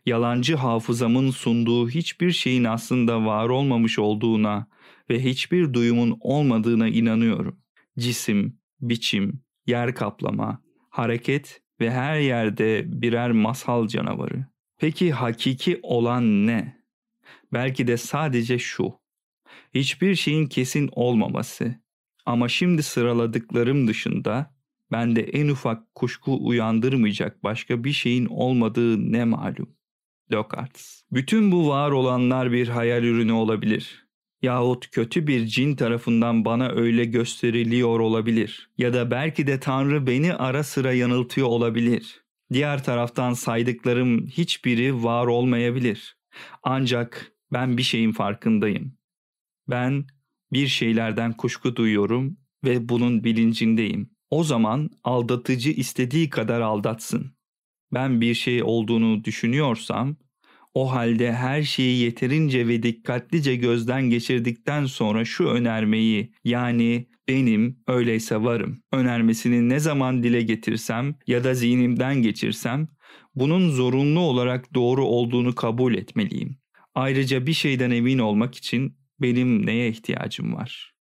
yalancı 0.05 0.55
hafızamın 0.55 1.31
sunduğu 1.31 1.89
hiçbir 1.89 2.31
şeyin 2.31 2.63
aslında 2.63 3.25
var 3.25 3.49
olmamış 3.49 3.99
olduğuna 3.99 4.67
ve 5.09 5.23
hiçbir 5.23 5.73
duyumun 5.73 6.17
olmadığına 6.19 6.87
inanıyorum. 6.87 7.57
Cisim, 7.99 8.59
biçim, 8.81 9.41
yer 9.67 9.95
kaplama, 9.95 10.61
hareket 10.89 11.61
ve 11.79 11.91
her 11.91 12.19
yerde 12.19 12.83
birer 12.87 13.31
masal 13.31 13.87
canavarı. 13.87 14.45
Peki 14.77 15.11
hakiki 15.11 15.79
olan 15.83 16.47
ne? 16.47 16.77
Belki 17.53 17.87
de 17.87 17.97
sadece 17.97 18.59
şu. 18.59 18.93
Hiçbir 19.73 20.15
şeyin 20.15 20.47
kesin 20.47 20.89
olmaması. 20.91 21.75
Ama 22.25 22.49
şimdi 22.49 22.83
sıraladıklarım 22.83 23.87
dışında 23.87 24.55
bende 24.91 25.21
en 25.21 25.47
ufak 25.47 25.95
kuşku 25.95 26.47
uyandırmayacak 26.47 27.43
başka 27.43 27.83
bir 27.83 27.91
şeyin 27.91 28.25
olmadığı 28.25 29.11
ne 29.11 29.25
malum. 29.25 29.77
Descartes. 30.31 31.03
Bütün 31.11 31.51
bu 31.51 31.69
var 31.69 31.91
olanlar 31.91 32.51
bir 32.51 32.67
hayal 32.67 33.03
ürünü 33.03 33.31
olabilir. 33.31 34.06
Yahut 34.41 34.91
kötü 34.91 35.27
bir 35.27 35.45
cin 35.45 35.75
tarafından 35.75 36.45
bana 36.45 36.69
öyle 36.69 37.05
gösteriliyor 37.05 37.99
olabilir. 37.99 38.69
Ya 38.77 38.93
da 38.93 39.11
belki 39.11 39.47
de 39.47 39.59
Tanrı 39.59 40.07
beni 40.07 40.33
ara 40.33 40.63
sıra 40.63 40.93
yanıltıyor 40.93 41.47
olabilir. 41.47 42.23
Diğer 42.53 42.83
taraftan 42.83 43.33
saydıklarım 43.33 44.27
hiçbiri 44.27 45.03
var 45.03 45.27
olmayabilir. 45.27 46.17
Ancak 46.63 47.31
ben 47.53 47.77
bir 47.77 47.83
şeyin 47.83 48.11
farkındayım. 48.11 48.97
Ben 49.67 50.05
bir 50.53 50.67
şeylerden 50.67 51.33
kuşku 51.33 51.75
duyuyorum 51.75 52.37
ve 52.63 52.89
bunun 52.89 53.23
bilincindeyim. 53.23 54.09
O 54.29 54.43
zaman 54.43 54.89
aldatıcı 55.03 55.69
istediği 55.69 56.29
kadar 56.29 56.61
aldatsın 56.61 57.37
ben 57.93 58.21
bir 58.21 58.33
şey 58.33 58.63
olduğunu 58.63 59.23
düşünüyorsam 59.23 60.15
o 60.73 60.91
halde 60.91 61.33
her 61.33 61.63
şeyi 61.63 61.99
yeterince 61.99 62.67
ve 62.67 62.83
dikkatlice 62.83 63.55
gözden 63.55 64.09
geçirdikten 64.09 64.85
sonra 64.85 65.25
şu 65.25 65.47
önermeyi 65.47 66.33
yani 66.43 67.07
benim 67.27 67.79
öyleyse 67.87 68.43
varım 68.43 68.79
önermesini 68.93 69.69
ne 69.69 69.79
zaman 69.79 70.23
dile 70.23 70.41
getirsem 70.41 71.15
ya 71.27 71.43
da 71.43 71.53
zihnimden 71.53 72.21
geçirsem 72.21 72.87
bunun 73.35 73.69
zorunlu 73.69 74.19
olarak 74.19 74.73
doğru 74.73 75.05
olduğunu 75.05 75.55
kabul 75.55 75.93
etmeliyim. 75.93 76.57
Ayrıca 76.95 77.47
bir 77.47 77.53
şeyden 77.53 77.91
emin 77.91 78.19
olmak 78.19 78.55
için 78.55 78.97
benim 79.21 79.65
neye 79.65 79.89
ihtiyacım 79.89 80.53
var? 80.53 80.93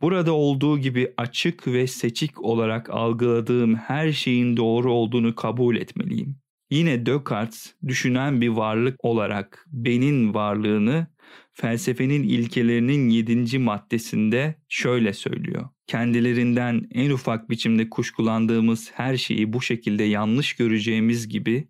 Burada 0.00 0.32
olduğu 0.32 0.78
gibi 0.78 1.14
açık 1.16 1.66
ve 1.66 1.86
seçik 1.86 2.44
olarak 2.44 2.90
algıladığım 2.90 3.74
her 3.74 4.12
şeyin 4.12 4.56
doğru 4.56 4.92
olduğunu 4.92 5.34
kabul 5.34 5.76
etmeliyim. 5.76 6.36
Yine 6.70 7.06
Descartes 7.06 7.74
düşünen 7.86 8.40
bir 8.40 8.48
varlık 8.48 9.04
olarak 9.04 9.66
benin 9.72 10.34
varlığını 10.34 11.06
felsefenin 11.52 12.22
ilkelerinin 12.22 13.08
yedinci 13.08 13.58
maddesinde 13.58 14.54
şöyle 14.68 15.12
söylüyor. 15.12 15.68
Kendilerinden 15.86 16.88
en 16.90 17.10
ufak 17.10 17.50
biçimde 17.50 17.90
kuşkulandığımız 17.90 18.90
her 18.94 19.16
şeyi 19.16 19.52
bu 19.52 19.62
şekilde 19.62 20.02
yanlış 20.02 20.56
göreceğimiz 20.56 21.28
gibi 21.28 21.68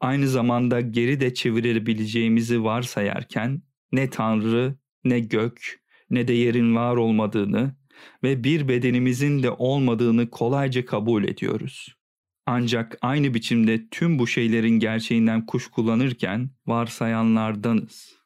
aynı 0.00 0.28
zamanda 0.28 0.80
geri 0.80 1.20
de 1.20 1.34
çevirebileceğimizi 1.34 2.64
varsayarken 2.64 3.62
ne 3.92 4.10
tanrı 4.10 4.74
ne 5.04 5.20
gök 5.20 5.80
ne 6.10 6.28
de 6.28 6.32
yerin 6.32 6.76
var 6.76 6.96
olmadığını 6.96 7.76
ve 8.22 8.44
bir 8.44 8.68
bedenimizin 8.68 9.42
de 9.42 9.50
olmadığını 9.50 10.30
kolayca 10.30 10.84
kabul 10.84 11.24
ediyoruz. 11.24 11.96
Ancak 12.46 12.98
aynı 13.02 13.34
biçimde 13.34 13.88
tüm 13.88 14.18
bu 14.18 14.26
şeylerin 14.26 14.78
gerçeğinden 14.78 15.46
kuşkulanırken 15.46 16.50
varsayanlardanız. 16.66 18.16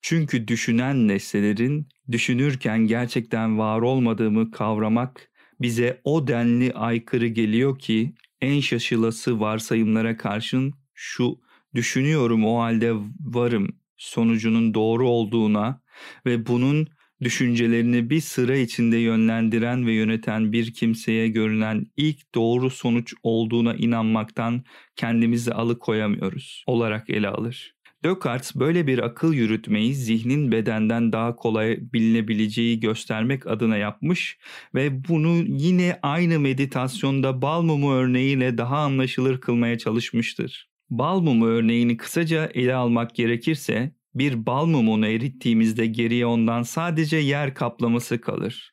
Çünkü 0.00 0.48
düşünen 0.48 1.08
nesnelerin 1.08 1.88
düşünürken 2.12 2.86
gerçekten 2.86 3.58
var 3.58 3.80
olmadığımı 3.80 4.50
kavramak 4.50 5.30
bize 5.60 6.00
o 6.04 6.28
denli 6.28 6.72
aykırı 6.72 7.26
geliyor 7.26 7.78
ki 7.78 8.14
en 8.40 8.60
şaşılası 8.60 9.40
varsayımlara 9.40 10.16
karşın 10.16 10.74
şu 10.94 11.40
düşünüyorum 11.74 12.44
o 12.46 12.60
halde 12.60 12.94
varım 13.20 13.68
sonucunun 13.96 14.74
doğru 14.74 15.08
olduğuna 15.08 15.80
ve 16.26 16.46
bunun 16.46 16.88
düşüncelerini 17.22 18.10
bir 18.10 18.20
sıra 18.20 18.56
içinde 18.56 18.96
yönlendiren 18.96 19.86
ve 19.86 19.92
yöneten 19.92 20.52
bir 20.52 20.74
kimseye 20.74 21.28
görünen 21.28 21.86
ilk 21.96 22.34
doğru 22.34 22.70
sonuç 22.70 23.14
olduğuna 23.22 23.74
inanmaktan 23.74 24.64
kendimizi 24.96 25.52
alıkoyamıyoruz 25.52 26.64
olarak 26.66 27.10
ele 27.10 27.28
alır. 27.28 27.76
Descartes 28.04 28.56
böyle 28.56 28.86
bir 28.86 28.98
akıl 28.98 29.34
yürütmeyi 29.34 29.94
zihnin 29.94 30.52
bedenden 30.52 31.12
daha 31.12 31.36
kolay 31.36 31.78
bilinebileceği 31.92 32.80
göstermek 32.80 33.46
adına 33.46 33.76
yapmış 33.76 34.38
ve 34.74 35.08
bunu 35.08 35.44
yine 35.46 35.98
aynı 36.02 36.40
meditasyonda 36.40 37.42
bal 37.42 37.62
mumu 37.62 37.92
örneğiyle 37.92 38.58
daha 38.58 38.78
anlaşılır 38.78 39.40
kılmaya 39.40 39.78
çalışmıştır. 39.78 40.68
Bal 40.90 41.20
mumu 41.20 41.46
örneğini 41.46 41.96
kısaca 41.96 42.50
ele 42.54 42.74
almak 42.74 43.14
gerekirse 43.14 43.92
bir 44.18 44.46
bal 44.46 44.66
mumunu 44.66 45.06
erittiğimizde 45.06 45.86
geriye 45.86 46.26
ondan 46.26 46.62
sadece 46.62 47.16
yer 47.16 47.54
kaplaması 47.54 48.20
kalır. 48.20 48.72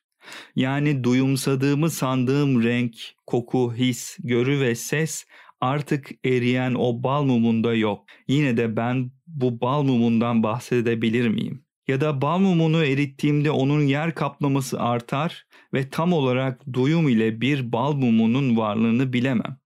Yani 0.56 1.04
duyumsadığımı 1.04 1.90
sandığım 1.90 2.62
renk, 2.62 2.96
koku, 3.26 3.74
his, 3.74 4.18
görü 4.22 4.60
ve 4.60 4.74
ses 4.74 5.24
artık 5.60 6.10
eriyen 6.24 6.74
o 6.74 7.02
bal 7.02 7.24
mumunda 7.24 7.74
yok. 7.74 8.06
Yine 8.28 8.56
de 8.56 8.76
ben 8.76 9.10
bu 9.26 9.60
bal 9.60 9.82
mumundan 9.82 10.42
bahsedebilir 10.42 11.28
miyim? 11.28 11.64
Ya 11.88 12.00
da 12.00 12.22
bal 12.22 12.38
mumunu 12.38 12.84
erittiğimde 12.84 13.50
onun 13.50 13.80
yer 13.80 14.14
kaplaması 14.14 14.80
artar 14.80 15.46
ve 15.74 15.90
tam 15.90 16.12
olarak 16.12 16.72
duyum 16.72 17.08
ile 17.08 17.40
bir 17.40 17.72
bal 17.72 17.92
mumunun 17.92 18.56
varlığını 18.56 19.12
bilemem. 19.12 19.58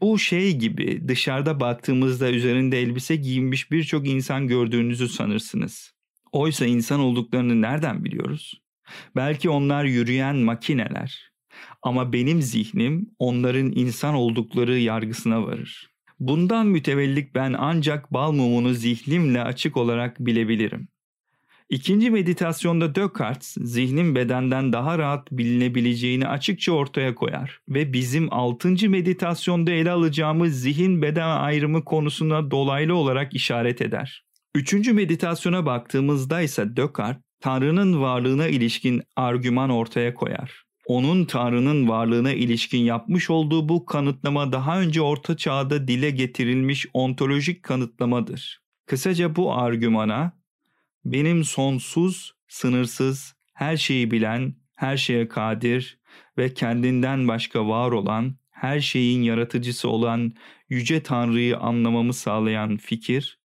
Bu 0.00 0.18
şey 0.18 0.56
gibi 0.56 1.08
dışarıda 1.08 1.60
baktığımızda 1.60 2.30
üzerinde 2.30 2.82
elbise 2.82 3.16
giyinmiş 3.16 3.70
birçok 3.70 4.08
insan 4.08 4.48
gördüğünüzü 4.48 5.08
sanırsınız. 5.08 5.92
Oysa 6.32 6.66
insan 6.66 7.00
olduklarını 7.00 7.62
nereden 7.62 8.04
biliyoruz? 8.04 8.62
Belki 9.16 9.50
onlar 9.50 9.84
yürüyen 9.84 10.36
makineler. 10.36 11.32
Ama 11.82 12.12
benim 12.12 12.42
zihnim 12.42 13.10
onların 13.18 13.72
insan 13.72 14.14
oldukları 14.14 14.78
yargısına 14.78 15.46
varır. 15.46 15.90
Bundan 16.20 16.66
mütevellik 16.66 17.34
ben 17.34 17.54
ancak 17.58 18.12
bal 18.12 18.32
mumunu 18.32 18.74
zihnimle 18.74 19.42
açık 19.42 19.76
olarak 19.76 20.20
bilebilirim. 20.20 20.88
İkinci 21.70 22.10
meditasyonda 22.10 22.94
Descartes 22.94 23.56
zihnin 23.60 24.14
bedenden 24.14 24.72
daha 24.72 24.98
rahat 24.98 25.32
bilinebileceğini 25.32 26.26
açıkça 26.28 26.72
ortaya 26.72 27.14
koyar 27.14 27.60
ve 27.68 27.92
bizim 27.92 28.32
altıncı 28.32 28.90
meditasyonda 28.90 29.70
ele 29.70 29.90
alacağımız 29.90 30.60
zihin 30.60 31.02
beden 31.02 31.28
ayrımı 31.28 31.84
konusuna 31.84 32.50
dolaylı 32.50 32.94
olarak 32.94 33.34
işaret 33.34 33.82
eder. 33.82 34.24
Üçüncü 34.54 34.92
meditasyona 34.92 35.66
baktığımızda 35.66 36.40
ise 36.40 36.76
Descartes 36.76 37.22
Tanrı'nın 37.40 38.00
varlığına 38.00 38.46
ilişkin 38.46 39.02
argüman 39.16 39.70
ortaya 39.70 40.14
koyar. 40.14 40.62
Onun 40.86 41.24
Tanrı'nın 41.24 41.88
varlığına 41.88 42.32
ilişkin 42.32 42.78
yapmış 42.78 43.30
olduğu 43.30 43.68
bu 43.68 43.86
kanıtlama 43.86 44.52
daha 44.52 44.80
önce 44.80 45.02
Orta 45.02 45.36
Çağ'da 45.36 45.88
dile 45.88 46.10
getirilmiş 46.10 46.86
ontolojik 46.92 47.62
kanıtlamadır. 47.62 48.60
Kısaca 48.86 49.36
bu 49.36 49.54
argümana 49.54 50.37
benim 51.12 51.44
sonsuz, 51.44 52.32
sınırsız, 52.48 53.34
her 53.54 53.76
şeyi 53.76 54.10
bilen, 54.10 54.54
her 54.74 54.96
şeye 54.96 55.28
kadir 55.28 56.00
ve 56.38 56.54
kendinden 56.54 57.28
başka 57.28 57.68
var 57.68 57.90
olan, 57.90 58.36
her 58.50 58.80
şeyin 58.80 59.22
yaratıcısı 59.22 59.88
olan 59.88 60.32
yüce 60.68 61.02
Tanrı'yı 61.02 61.58
anlamamı 61.58 62.14
sağlayan 62.14 62.76
fikir, 62.76 63.40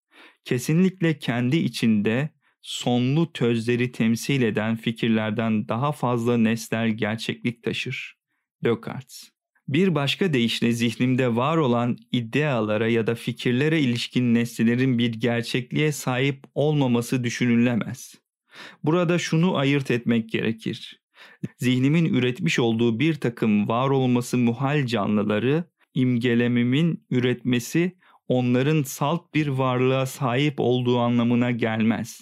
kesinlikle 0.44 1.18
kendi 1.18 1.56
içinde 1.56 2.30
sonlu 2.62 3.32
tözleri 3.32 3.92
temsil 3.92 4.42
eden 4.42 4.76
fikirlerden 4.76 5.68
daha 5.68 5.92
fazla 5.92 6.36
nesnel 6.36 6.90
gerçeklik 6.90 7.62
taşır. 7.62 8.16
Descartes 8.64 9.30
bir 9.70 9.94
başka 9.94 10.32
deyişle 10.32 10.72
zihnimde 10.72 11.36
var 11.36 11.56
olan 11.56 11.98
idealara 12.12 12.88
ya 12.88 13.06
da 13.06 13.14
fikirlere 13.14 13.80
ilişkin 13.80 14.34
nesnelerin 14.34 14.98
bir 14.98 15.12
gerçekliğe 15.12 15.92
sahip 15.92 16.44
olmaması 16.54 17.24
düşünülemez. 17.24 18.14
Burada 18.84 19.18
şunu 19.18 19.56
ayırt 19.56 19.90
etmek 19.90 20.30
gerekir. 20.30 21.00
Zihnimin 21.58 22.04
üretmiş 22.04 22.58
olduğu 22.58 22.98
bir 22.98 23.14
takım 23.14 23.68
var 23.68 23.90
olması 23.90 24.38
muhal 24.38 24.86
canlıları 24.86 25.64
imgelemimin 25.94 27.06
üretmesi 27.10 27.96
onların 28.28 28.82
salt 28.82 29.34
bir 29.34 29.48
varlığa 29.48 30.06
sahip 30.06 30.54
olduğu 30.58 30.98
anlamına 30.98 31.50
gelmez. 31.50 32.20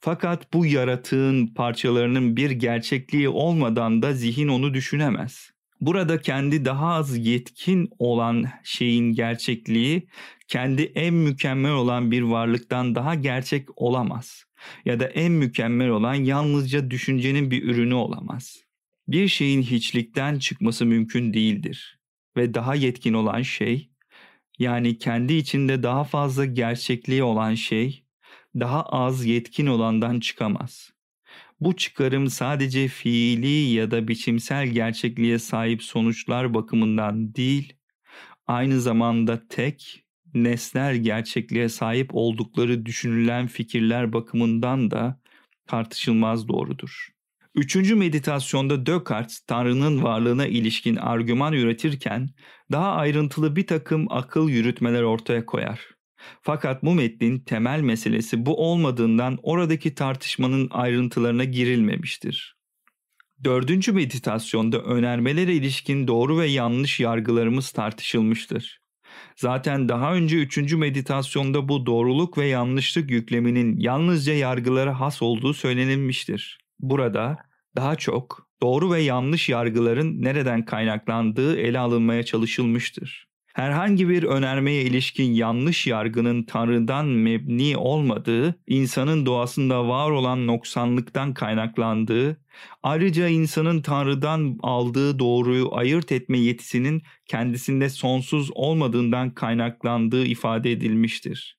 Fakat 0.00 0.52
bu 0.52 0.66
yaratığın 0.66 1.46
parçalarının 1.46 2.36
bir 2.36 2.50
gerçekliği 2.50 3.28
olmadan 3.28 4.02
da 4.02 4.12
zihin 4.12 4.48
onu 4.48 4.74
düşünemez. 4.74 5.51
Burada 5.82 6.20
kendi 6.20 6.64
daha 6.64 6.94
az 6.94 7.26
yetkin 7.26 7.88
olan 7.98 8.46
şeyin 8.64 9.12
gerçekliği 9.12 10.06
kendi 10.48 10.82
en 10.82 11.14
mükemmel 11.14 11.72
olan 11.72 12.10
bir 12.10 12.22
varlıktan 12.22 12.94
daha 12.94 13.14
gerçek 13.14 13.68
olamaz. 13.76 14.44
Ya 14.84 15.00
da 15.00 15.06
en 15.06 15.32
mükemmel 15.32 15.88
olan 15.88 16.14
yalnızca 16.14 16.90
düşüncenin 16.90 17.50
bir 17.50 17.62
ürünü 17.62 17.94
olamaz. 17.94 18.64
Bir 19.08 19.28
şeyin 19.28 19.62
hiçlikten 19.62 20.38
çıkması 20.38 20.86
mümkün 20.86 21.34
değildir 21.34 21.98
ve 22.36 22.54
daha 22.54 22.74
yetkin 22.74 23.12
olan 23.12 23.42
şey 23.42 23.90
yani 24.58 24.98
kendi 24.98 25.34
içinde 25.34 25.82
daha 25.82 26.04
fazla 26.04 26.44
gerçekliği 26.44 27.22
olan 27.22 27.54
şey 27.54 28.04
daha 28.60 28.82
az 28.82 29.24
yetkin 29.24 29.66
olandan 29.66 30.20
çıkamaz. 30.20 30.90
Bu 31.64 31.76
çıkarım 31.76 32.30
sadece 32.30 32.88
fiili 32.88 33.72
ya 33.72 33.90
da 33.90 34.08
biçimsel 34.08 34.68
gerçekliğe 34.68 35.38
sahip 35.38 35.82
sonuçlar 35.82 36.54
bakımından 36.54 37.34
değil, 37.34 37.72
aynı 38.46 38.80
zamanda 38.80 39.48
tek, 39.48 40.04
nesnel 40.34 40.96
gerçekliğe 40.96 41.68
sahip 41.68 42.10
oldukları 42.12 42.86
düşünülen 42.86 43.46
fikirler 43.46 44.12
bakımından 44.12 44.90
da 44.90 45.20
tartışılmaz 45.66 46.48
doğrudur. 46.48 47.08
Üçüncü 47.54 47.94
meditasyonda 47.94 48.86
Descartes, 48.86 49.40
Tanrı'nın 49.40 50.02
varlığına 50.02 50.46
ilişkin 50.46 50.96
argüman 50.96 51.52
üretirken 51.52 52.30
daha 52.72 52.92
ayrıntılı 52.92 53.56
bir 53.56 53.66
takım 53.66 54.06
akıl 54.10 54.48
yürütmeler 54.48 55.02
ortaya 55.02 55.46
koyar. 55.46 55.80
Fakat 56.42 56.84
bu 56.84 56.94
metnin 56.94 57.38
temel 57.38 57.80
meselesi 57.80 58.46
bu 58.46 58.66
olmadığından 58.70 59.38
oradaki 59.42 59.94
tartışmanın 59.94 60.68
ayrıntılarına 60.70 61.44
girilmemiştir. 61.44 62.56
Dördüncü 63.44 63.92
meditasyonda 63.92 64.78
önermelere 64.82 65.54
ilişkin 65.54 66.08
doğru 66.08 66.38
ve 66.38 66.46
yanlış 66.46 67.00
yargılarımız 67.00 67.70
tartışılmıştır. 67.70 68.80
Zaten 69.36 69.88
daha 69.88 70.14
önce 70.14 70.36
üçüncü 70.36 70.76
meditasyonda 70.76 71.68
bu 71.68 71.86
doğruluk 71.86 72.38
ve 72.38 72.46
yanlışlık 72.46 73.10
yükleminin 73.10 73.78
yalnızca 73.78 74.34
yargılara 74.34 75.00
has 75.00 75.22
olduğu 75.22 75.54
söylenilmiştir. 75.54 76.58
Burada 76.80 77.38
daha 77.76 77.96
çok 77.96 78.48
doğru 78.62 78.92
ve 78.92 79.00
yanlış 79.00 79.48
yargıların 79.48 80.22
nereden 80.22 80.64
kaynaklandığı 80.64 81.56
ele 81.56 81.78
alınmaya 81.78 82.22
çalışılmıştır 82.22 83.31
herhangi 83.54 84.08
bir 84.08 84.22
önermeye 84.22 84.82
ilişkin 84.82 85.32
yanlış 85.32 85.86
yargının 85.86 86.42
Tanrı'dan 86.42 87.06
mebni 87.06 87.76
olmadığı, 87.76 88.54
insanın 88.66 89.26
doğasında 89.26 89.88
var 89.88 90.10
olan 90.10 90.46
noksanlıktan 90.46 91.34
kaynaklandığı, 91.34 92.36
ayrıca 92.82 93.28
insanın 93.28 93.82
Tanrı'dan 93.82 94.58
aldığı 94.62 95.18
doğruyu 95.18 95.74
ayırt 95.74 96.12
etme 96.12 96.38
yetisinin 96.38 97.02
kendisinde 97.26 97.88
sonsuz 97.88 98.50
olmadığından 98.54 99.30
kaynaklandığı 99.30 100.24
ifade 100.24 100.72
edilmiştir. 100.72 101.58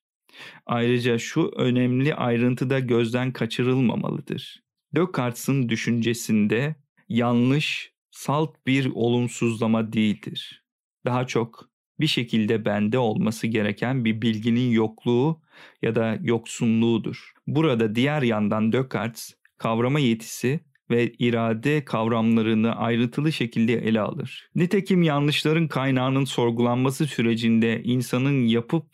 Ayrıca 0.66 1.18
şu 1.18 1.52
önemli 1.56 2.14
ayrıntı 2.14 2.70
da 2.70 2.78
gözden 2.78 3.32
kaçırılmamalıdır. 3.32 4.62
Descartes'in 4.94 5.68
düşüncesinde 5.68 6.74
yanlış, 7.08 7.92
salt 8.10 8.66
bir 8.66 8.90
olumsuzlama 8.94 9.92
değildir. 9.92 10.64
Daha 11.04 11.26
çok 11.26 11.73
bir 12.00 12.06
şekilde 12.06 12.64
bende 12.64 12.98
olması 12.98 13.46
gereken 13.46 14.04
bir 14.04 14.22
bilginin 14.22 14.70
yokluğu 14.70 15.40
ya 15.82 15.94
da 15.94 16.18
yoksunluğudur. 16.22 17.32
Burada 17.46 17.94
diğer 17.94 18.22
yandan 18.22 18.72
Descartes 18.72 19.34
kavrama 19.58 20.00
yetisi 20.00 20.60
ve 20.90 21.12
irade 21.18 21.84
kavramlarını 21.84 22.76
ayrıntılı 22.76 23.32
şekilde 23.32 23.72
ele 23.72 24.00
alır. 24.00 24.48
Nitekim 24.54 25.02
yanlışların 25.02 25.68
kaynağının 25.68 26.24
sorgulanması 26.24 27.06
sürecinde 27.06 27.82
insanın 27.82 28.46
yapıp 28.46 28.86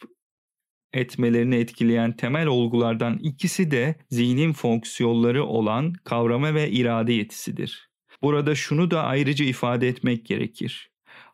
etmelerini 0.92 1.56
etkileyen 1.56 2.16
temel 2.16 2.46
olgulardan 2.46 3.18
ikisi 3.18 3.70
de 3.70 3.94
zihnin 4.10 4.52
fonksiyonları 4.52 5.44
olan 5.44 5.92
kavrama 5.92 6.54
ve 6.54 6.70
irade 6.70 7.12
yetisidir. 7.12 7.90
Burada 8.22 8.54
şunu 8.54 8.90
da 8.90 9.02
ayrıca 9.02 9.44
ifade 9.44 9.88
etmek 9.88 10.26
gerekir. 10.26 10.89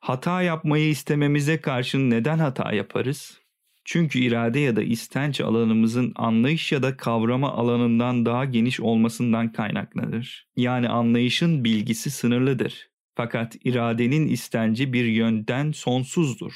Hata 0.07 0.43
yapmayı 0.43 0.89
istememize 0.89 1.61
karşın 1.61 2.11
neden 2.11 2.39
hata 2.39 2.73
yaparız? 2.73 3.41
Çünkü 3.85 4.19
irade 4.19 4.61
ya 4.61 4.77
da 4.77 4.83
istenç 4.83 5.41
alanımızın 5.41 6.13
anlayış 6.17 6.73
ya 6.73 6.83
da 6.83 6.97
kavrama 6.97 7.53
alanından 7.53 8.27
daha 8.27 8.45
geniş 8.45 8.81
olmasından 8.81 9.53
kaynaklanır. 9.53 10.49
Yani 10.57 10.89
anlayışın 10.89 11.65
bilgisi 11.65 12.11
sınırlıdır. 12.11 12.89
Fakat 13.15 13.57
iradenin 13.65 14.29
istenci 14.29 14.93
bir 14.93 15.05
yönden 15.05 15.73
sonsuzdur. 15.73 16.53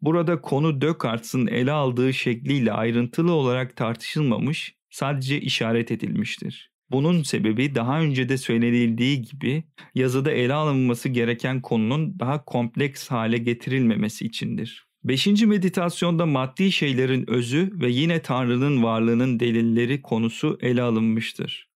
Burada 0.00 0.40
konu 0.40 0.80
Descartes'in 0.80 1.46
ele 1.46 1.72
aldığı 1.72 2.14
şekliyle 2.14 2.72
ayrıntılı 2.72 3.32
olarak 3.32 3.76
tartışılmamış, 3.76 4.74
sadece 4.90 5.40
işaret 5.40 5.90
edilmiştir. 5.90 6.69
Bunun 6.90 7.22
sebebi 7.22 7.74
daha 7.74 8.00
önce 8.00 8.28
de 8.28 8.38
söylenildiği 8.38 9.22
gibi 9.22 9.64
yazıda 9.94 10.30
ele 10.30 10.54
alınması 10.54 11.08
gereken 11.08 11.62
konunun 11.62 12.18
daha 12.18 12.44
kompleks 12.44 13.08
hale 13.08 13.38
getirilmemesi 13.38 14.26
içindir. 14.26 14.86
Beşinci 15.04 15.46
meditasyonda 15.46 16.26
maddi 16.26 16.72
şeylerin 16.72 17.30
özü 17.30 17.70
ve 17.74 17.90
yine 17.90 18.22
Tanrı'nın 18.22 18.82
varlığının 18.82 19.40
delilleri 19.40 20.02
konusu 20.02 20.58
ele 20.60 20.82
alınmıştır. 20.82 21.70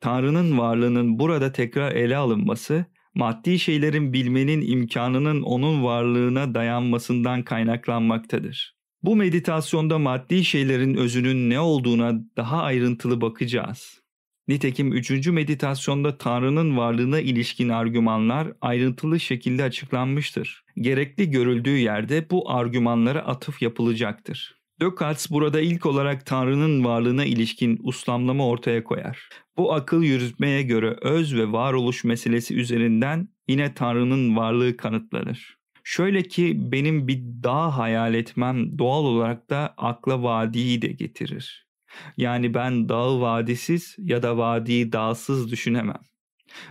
Tanrı'nın 0.00 0.58
varlığının 0.58 1.18
burada 1.18 1.52
tekrar 1.52 1.92
ele 1.92 2.16
alınması, 2.16 2.84
maddi 3.14 3.58
şeylerin 3.58 4.12
bilmenin 4.12 4.60
imkanının 4.60 5.42
onun 5.42 5.84
varlığına 5.84 6.54
dayanmasından 6.54 7.42
kaynaklanmaktadır. 7.42 8.78
Bu 9.02 9.16
meditasyonda 9.16 9.98
maddi 9.98 10.44
şeylerin 10.44 10.94
özünün 10.94 11.50
ne 11.50 11.60
olduğuna 11.60 12.12
daha 12.36 12.62
ayrıntılı 12.62 13.20
bakacağız. 13.20 14.00
Nitekim 14.48 14.92
üçüncü 14.92 15.32
meditasyonda 15.32 16.18
Tanrı'nın 16.18 16.76
varlığına 16.76 17.20
ilişkin 17.20 17.68
argümanlar 17.68 18.52
ayrıntılı 18.60 19.20
şekilde 19.20 19.64
açıklanmıştır. 19.64 20.64
Gerekli 20.76 21.30
görüldüğü 21.30 21.76
yerde 21.76 22.30
bu 22.30 22.50
argümanlara 22.50 23.18
atıf 23.18 23.62
yapılacaktır. 23.62 24.58
Descartes 24.80 25.30
burada 25.30 25.60
ilk 25.60 25.86
olarak 25.86 26.26
Tanrı'nın 26.26 26.84
varlığına 26.84 27.24
ilişkin 27.24 27.80
uslamlama 27.82 28.46
ortaya 28.46 28.84
koyar. 28.84 29.28
Bu 29.56 29.72
akıl 29.72 30.02
yürütmeye 30.02 30.62
göre 30.62 30.96
öz 31.02 31.34
ve 31.34 31.52
varoluş 31.52 32.04
meselesi 32.04 32.54
üzerinden 32.54 33.28
yine 33.48 33.74
Tanrı'nın 33.74 34.36
varlığı 34.36 34.76
kanıtlanır. 34.76 35.58
Şöyle 35.84 36.22
ki 36.22 36.52
benim 36.72 37.08
bir 37.08 37.22
dağ 37.42 37.76
hayal 37.78 38.14
etmem 38.14 38.78
doğal 38.78 39.04
olarak 39.04 39.50
da 39.50 39.74
akla 39.76 40.22
vadiyi 40.22 40.82
de 40.82 40.88
getirir. 40.88 41.67
Yani 42.16 42.54
ben 42.54 42.88
dağı 42.88 43.20
vadisiz 43.20 43.96
ya 43.98 44.22
da 44.22 44.38
vadiyi 44.38 44.92
dağsız 44.92 45.50
düşünemem. 45.50 46.00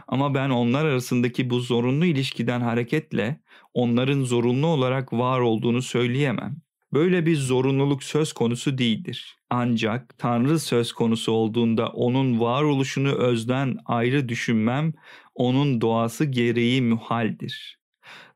Ama 0.07 0.33
ben 0.33 0.49
onlar 0.49 0.85
arasındaki 0.85 1.49
bu 1.49 1.59
zorunlu 1.59 2.05
ilişkiden 2.05 2.61
hareketle 2.61 3.41
onların 3.73 4.23
zorunlu 4.23 4.67
olarak 4.67 5.13
var 5.13 5.39
olduğunu 5.39 5.81
söyleyemem. 5.81 6.57
Böyle 6.93 7.25
bir 7.25 7.35
zorunluluk 7.35 8.03
söz 8.03 8.33
konusu 8.33 8.77
değildir. 8.77 9.37
Ancak 9.49 10.17
Tanrı 10.17 10.59
söz 10.59 10.93
konusu 10.93 11.31
olduğunda 11.31 11.87
onun 11.89 12.39
varoluşunu 12.39 13.11
özden 13.11 13.77
ayrı 13.85 14.29
düşünmem 14.29 14.93
onun 15.35 15.81
doğası 15.81 16.25
gereği 16.25 16.81
muhaldir. 16.81 17.79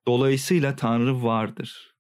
Dolayısıyla 0.08 0.76
Tanrı 0.76 1.24
vardır. 1.24 1.96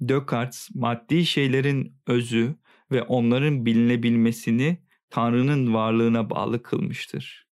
Descartes 0.00 0.68
maddi 0.74 1.26
şeylerin 1.26 1.96
özü 2.06 2.56
ve 2.90 3.02
onların 3.02 3.66
bilinebilmesini 3.66 4.78
Tanrı'nın 5.10 5.74
varlığına 5.74 6.30
bağlı 6.30 6.62
kılmıştır. 6.62 7.48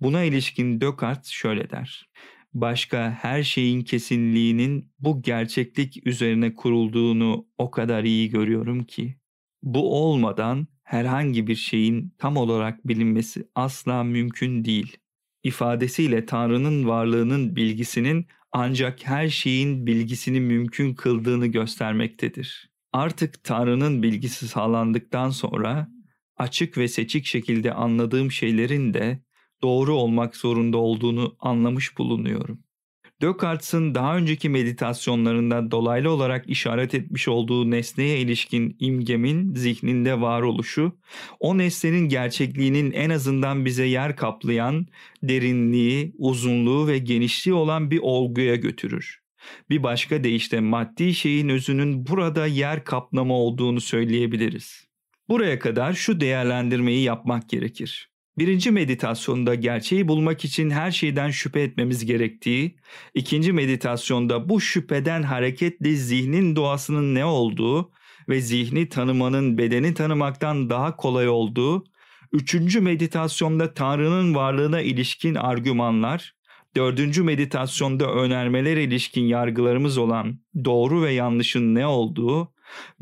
Buna 0.00 0.22
ilişkin 0.22 0.80
Descartes 0.80 1.30
şöyle 1.30 1.70
der. 1.70 2.10
Başka 2.54 3.10
her 3.10 3.42
şeyin 3.42 3.82
kesinliğinin 3.82 4.92
bu 4.98 5.22
gerçeklik 5.22 6.06
üzerine 6.06 6.54
kurulduğunu 6.54 7.46
o 7.58 7.70
kadar 7.70 8.04
iyi 8.04 8.30
görüyorum 8.30 8.84
ki. 8.84 9.16
Bu 9.62 10.02
olmadan 10.02 10.66
herhangi 10.82 11.46
bir 11.46 11.54
şeyin 11.54 12.14
tam 12.18 12.36
olarak 12.36 12.88
bilinmesi 12.88 13.48
asla 13.54 14.04
mümkün 14.04 14.64
değil. 14.64 14.96
İfadesiyle 15.42 16.26
Tanrı'nın 16.26 16.88
varlığının 16.88 17.56
bilgisinin 17.56 18.26
ancak 18.52 19.06
her 19.06 19.28
şeyin 19.28 19.86
bilgisini 19.86 20.40
mümkün 20.40 20.94
kıldığını 20.94 21.46
göstermektedir. 21.46 22.70
Artık 22.96 23.44
Tanrı'nın 23.44 24.02
bilgisi 24.02 24.48
sağlandıktan 24.48 25.30
sonra 25.30 25.88
açık 26.36 26.78
ve 26.78 26.88
seçik 26.88 27.26
şekilde 27.26 27.72
anladığım 27.74 28.32
şeylerin 28.32 28.94
de 28.94 29.20
doğru 29.62 29.94
olmak 29.94 30.36
zorunda 30.36 30.76
olduğunu 30.76 31.36
anlamış 31.40 31.98
bulunuyorum. 31.98 32.58
Descartes'in 33.22 33.94
daha 33.94 34.16
önceki 34.16 34.48
meditasyonlarında 34.48 35.70
dolaylı 35.70 36.10
olarak 36.10 36.48
işaret 36.48 36.94
etmiş 36.94 37.28
olduğu 37.28 37.70
nesneye 37.70 38.20
ilişkin 38.20 38.76
imgemin 38.80 39.54
zihninde 39.54 40.20
var 40.20 40.42
oluşu, 40.42 40.92
o 41.40 41.58
nesnenin 41.58 42.08
gerçekliğinin 42.08 42.92
en 42.92 43.10
azından 43.10 43.64
bize 43.64 43.84
yer 43.84 44.16
kaplayan 44.16 44.86
derinliği, 45.22 46.12
uzunluğu 46.18 46.86
ve 46.86 46.98
genişliği 46.98 47.54
olan 47.54 47.90
bir 47.90 48.00
olguya 48.02 48.56
götürür. 48.56 49.25
Bir 49.70 49.82
başka 49.82 50.24
deyişle 50.24 50.60
maddi 50.60 51.14
şeyin 51.14 51.48
özünün 51.48 52.06
burada 52.06 52.46
yer 52.46 52.84
kaplama 52.84 53.34
olduğunu 53.34 53.80
söyleyebiliriz. 53.80 54.86
Buraya 55.28 55.58
kadar 55.58 55.92
şu 55.92 56.20
değerlendirmeyi 56.20 57.02
yapmak 57.02 57.48
gerekir. 57.48 58.10
Birinci 58.38 58.70
meditasyonda 58.70 59.54
gerçeği 59.54 60.08
bulmak 60.08 60.44
için 60.44 60.70
her 60.70 60.90
şeyden 60.90 61.30
şüphe 61.30 61.60
etmemiz 61.60 62.06
gerektiği, 62.06 62.76
ikinci 63.14 63.52
meditasyonda 63.52 64.48
bu 64.48 64.60
şüpheden 64.60 65.22
hareketle 65.22 65.94
zihnin 65.94 66.56
doğasının 66.56 67.14
ne 67.14 67.24
olduğu 67.24 67.90
ve 68.28 68.40
zihni 68.40 68.88
tanımanın 68.88 69.58
bedeni 69.58 69.94
tanımaktan 69.94 70.70
daha 70.70 70.96
kolay 70.96 71.28
olduğu, 71.28 71.84
üçüncü 72.32 72.80
meditasyonda 72.80 73.74
Tanrı'nın 73.74 74.34
varlığına 74.34 74.80
ilişkin 74.80 75.34
argümanlar, 75.34 76.35
dördüncü 76.76 77.22
meditasyonda 77.22 78.12
önermeler 78.12 78.76
ilişkin 78.76 79.24
yargılarımız 79.24 79.98
olan 79.98 80.40
doğru 80.64 81.02
ve 81.02 81.12
yanlışın 81.12 81.74
ne 81.74 81.86
olduğu, 81.86 82.52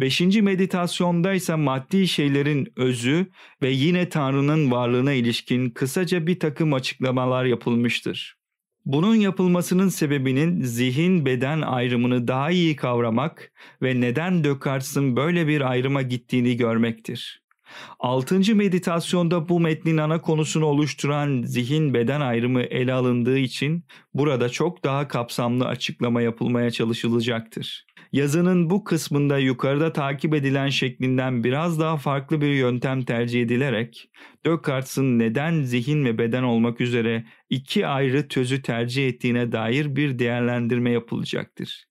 beşinci 0.01 0.43
meditasyonda 0.43 1.33
ise 1.33 1.55
maddi 1.55 2.09
şeylerin 2.09 2.73
özü 2.77 3.27
ve 3.63 3.71
yine 3.71 4.09
Tanrı'nın 4.09 4.71
varlığına 4.71 5.13
ilişkin 5.13 5.71
kısaca 5.71 6.27
bir 6.27 6.41
takım 6.41 6.73
açıklamalar 6.73 7.45
yapılmıştır. 7.45 8.37
Bunun 8.85 9.15
yapılmasının 9.15 9.89
sebebinin 9.89 10.63
zihin 10.63 11.27
beden 11.27 11.61
ayrımını 11.61 12.29
daha 12.29 12.51
iyi 12.51 12.77
kavramak 12.77 13.53
ve 13.83 14.01
neden 14.01 14.45
Descartes'in 14.45 15.17
böyle 15.17 15.49
bir 15.49 15.71
ayrıma 15.71 16.03
gittiğini 16.03 16.57
görmektir. 16.57 17.44
Altıncı 17.99 18.57
meditasyonda 18.57 19.49
bu 19.49 19.61
metnin 19.61 19.97
ana 19.97 20.21
konusunu 20.21 20.65
oluşturan 20.65 21.43
zihin 21.43 21.95
beden 21.95 22.21
ayrımı 22.21 22.63
ele 22.63 22.93
alındığı 22.93 23.39
için 23.39 23.85
burada 24.15 24.49
çok 24.49 24.85
daha 24.85 25.09
kapsamlı 25.09 25.67
açıklama 25.67 26.23
yapılmaya 26.23 26.71
çalışılacaktır. 26.71 27.87
Yazının 28.13 28.71
bu 28.71 28.85
kısmında 28.85 29.39
yukarıda 29.39 29.93
takip 29.93 30.35
edilen 30.35 30.69
şeklinden 30.69 31.45
biraz 31.45 31.81
daha 31.81 31.97
farklı 31.97 32.41
bir 32.41 32.55
yöntem 32.55 33.03
tercih 33.03 33.43
edilerek 33.43 34.11
Descartes'in 34.47 35.19
neden 35.19 35.63
zihin 35.63 36.05
ve 36.05 36.19
beden 36.19 36.43
olmak 36.43 36.81
üzere 36.81 37.25
iki 37.51 37.87
ayrı 37.87 38.29
tözü 38.29 38.63
tercih 38.63 39.09
ettiğine 39.09 39.53
dair 39.53 39.97
bir 39.97 40.19
değerlendirme 40.19 40.91
yapılacaktır. 40.91 41.85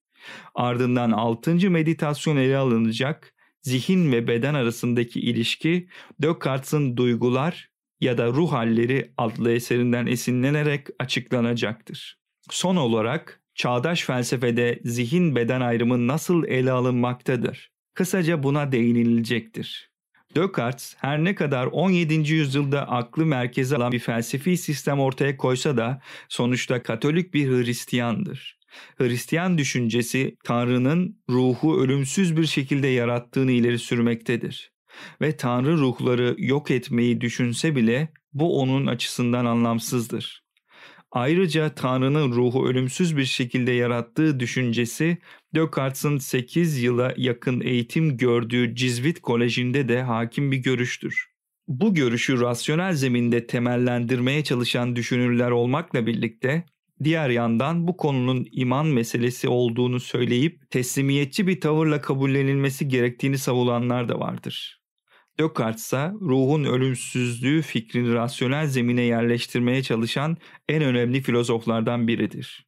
Ardından 0.54 1.10
6. 1.10 1.70
meditasyon 1.70 2.36
ele 2.36 2.56
alınacak 2.56 3.33
zihin 3.64 4.12
ve 4.12 4.28
beden 4.28 4.54
arasındaki 4.54 5.20
ilişki 5.20 5.88
Descartes'in 6.22 6.96
duygular 6.96 7.70
ya 8.00 8.18
da 8.18 8.26
ruh 8.26 8.52
halleri 8.52 9.12
adlı 9.16 9.52
eserinden 9.52 10.06
esinlenerek 10.06 10.86
açıklanacaktır. 10.98 12.18
Son 12.50 12.76
olarak 12.76 13.40
çağdaş 13.54 14.02
felsefede 14.02 14.80
zihin 14.84 15.36
beden 15.36 15.60
ayrımı 15.60 16.06
nasıl 16.06 16.44
ele 16.44 16.72
alınmaktadır? 16.72 17.70
Kısaca 17.94 18.42
buna 18.42 18.72
değinilecektir. 18.72 19.90
Descartes 20.36 20.96
her 20.98 21.24
ne 21.24 21.34
kadar 21.34 21.66
17. 21.66 22.32
yüzyılda 22.32 22.88
aklı 22.88 23.26
merkeze 23.26 23.76
alan 23.76 23.92
bir 23.92 23.98
felsefi 23.98 24.56
sistem 24.56 25.00
ortaya 25.00 25.36
koysa 25.36 25.76
da 25.76 26.00
sonuçta 26.28 26.82
Katolik 26.82 27.34
bir 27.34 27.48
Hristiyandır. 27.48 28.58
Hristiyan 28.98 29.58
düşüncesi 29.58 30.36
Tanrı'nın 30.44 31.18
ruhu 31.30 31.80
ölümsüz 31.80 32.36
bir 32.36 32.46
şekilde 32.46 32.86
yarattığını 32.86 33.52
ileri 33.52 33.78
sürmektedir. 33.78 34.72
Ve 35.20 35.36
Tanrı 35.36 35.78
ruhları 35.78 36.34
yok 36.38 36.70
etmeyi 36.70 37.20
düşünse 37.20 37.76
bile 37.76 38.12
bu 38.32 38.60
onun 38.60 38.86
açısından 38.86 39.44
anlamsızdır. 39.44 40.44
Ayrıca 41.10 41.74
Tanrı'nın 41.74 42.32
ruhu 42.32 42.68
ölümsüz 42.68 43.16
bir 43.16 43.24
şekilde 43.24 43.72
yarattığı 43.72 44.40
düşüncesi 44.40 45.18
Descartes'in 45.54 46.18
8 46.18 46.82
yıla 46.82 47.14
yakın 47.16 47.60
eğitim 47.60 48.16
gördüğü 48.16 48.74
Cizvit 48.74 49.20
Koleji'nde 49.20 49.88
de 49.88 50.02
hakim 50.02 50.52
bir 50.52 50.56
görüştür. 50.56 51.26
Bu 51.68 51.94
görüşü 51.94 52.40
rasyonel 52.40 52.94
zeminde 52.94 53.46
temellendirmeye 53.46 54.44
çalışan 54.44 54.96
düşünürler 54.96 55.50
olmakla 55.50 56.06
birlikte 56.06 56.64
diğer 57.04 57.30
yandan 57.30 57.88
bu 57.88 57.96
konunun 57.96 58.46
iman 58.52 58.86
meselesi 58.86 59.48
olduğunu 59.48 60.00
söyleyip 60.00 60.70
teslimiyetçi 60.70 61.46
bir 61.46 61.60
tavırla 61.60 62.00
kabullenilmesi 62.00 62.88
gerektiğini 62.88 63.38
savunanlar 63.38 64.08
da 64.08 64.20
vardır. 64.20 64.80
Descartes 65.38 65.84
ise 65.84 66.12
ruhun 66.20 66.64
ölümsüzlüğü 66.64 67.62
fikrini 67.62 68.14
rasyonel 68.14 68.66
zemine 68.66 69.02
yerleştirmeye 69.02 69.82
çalışan 69.82 70.36
en 70.68 70.82
önemli 70.82 71.20
filozoflardan 71.20 72.08
biridir. 72.08 72.66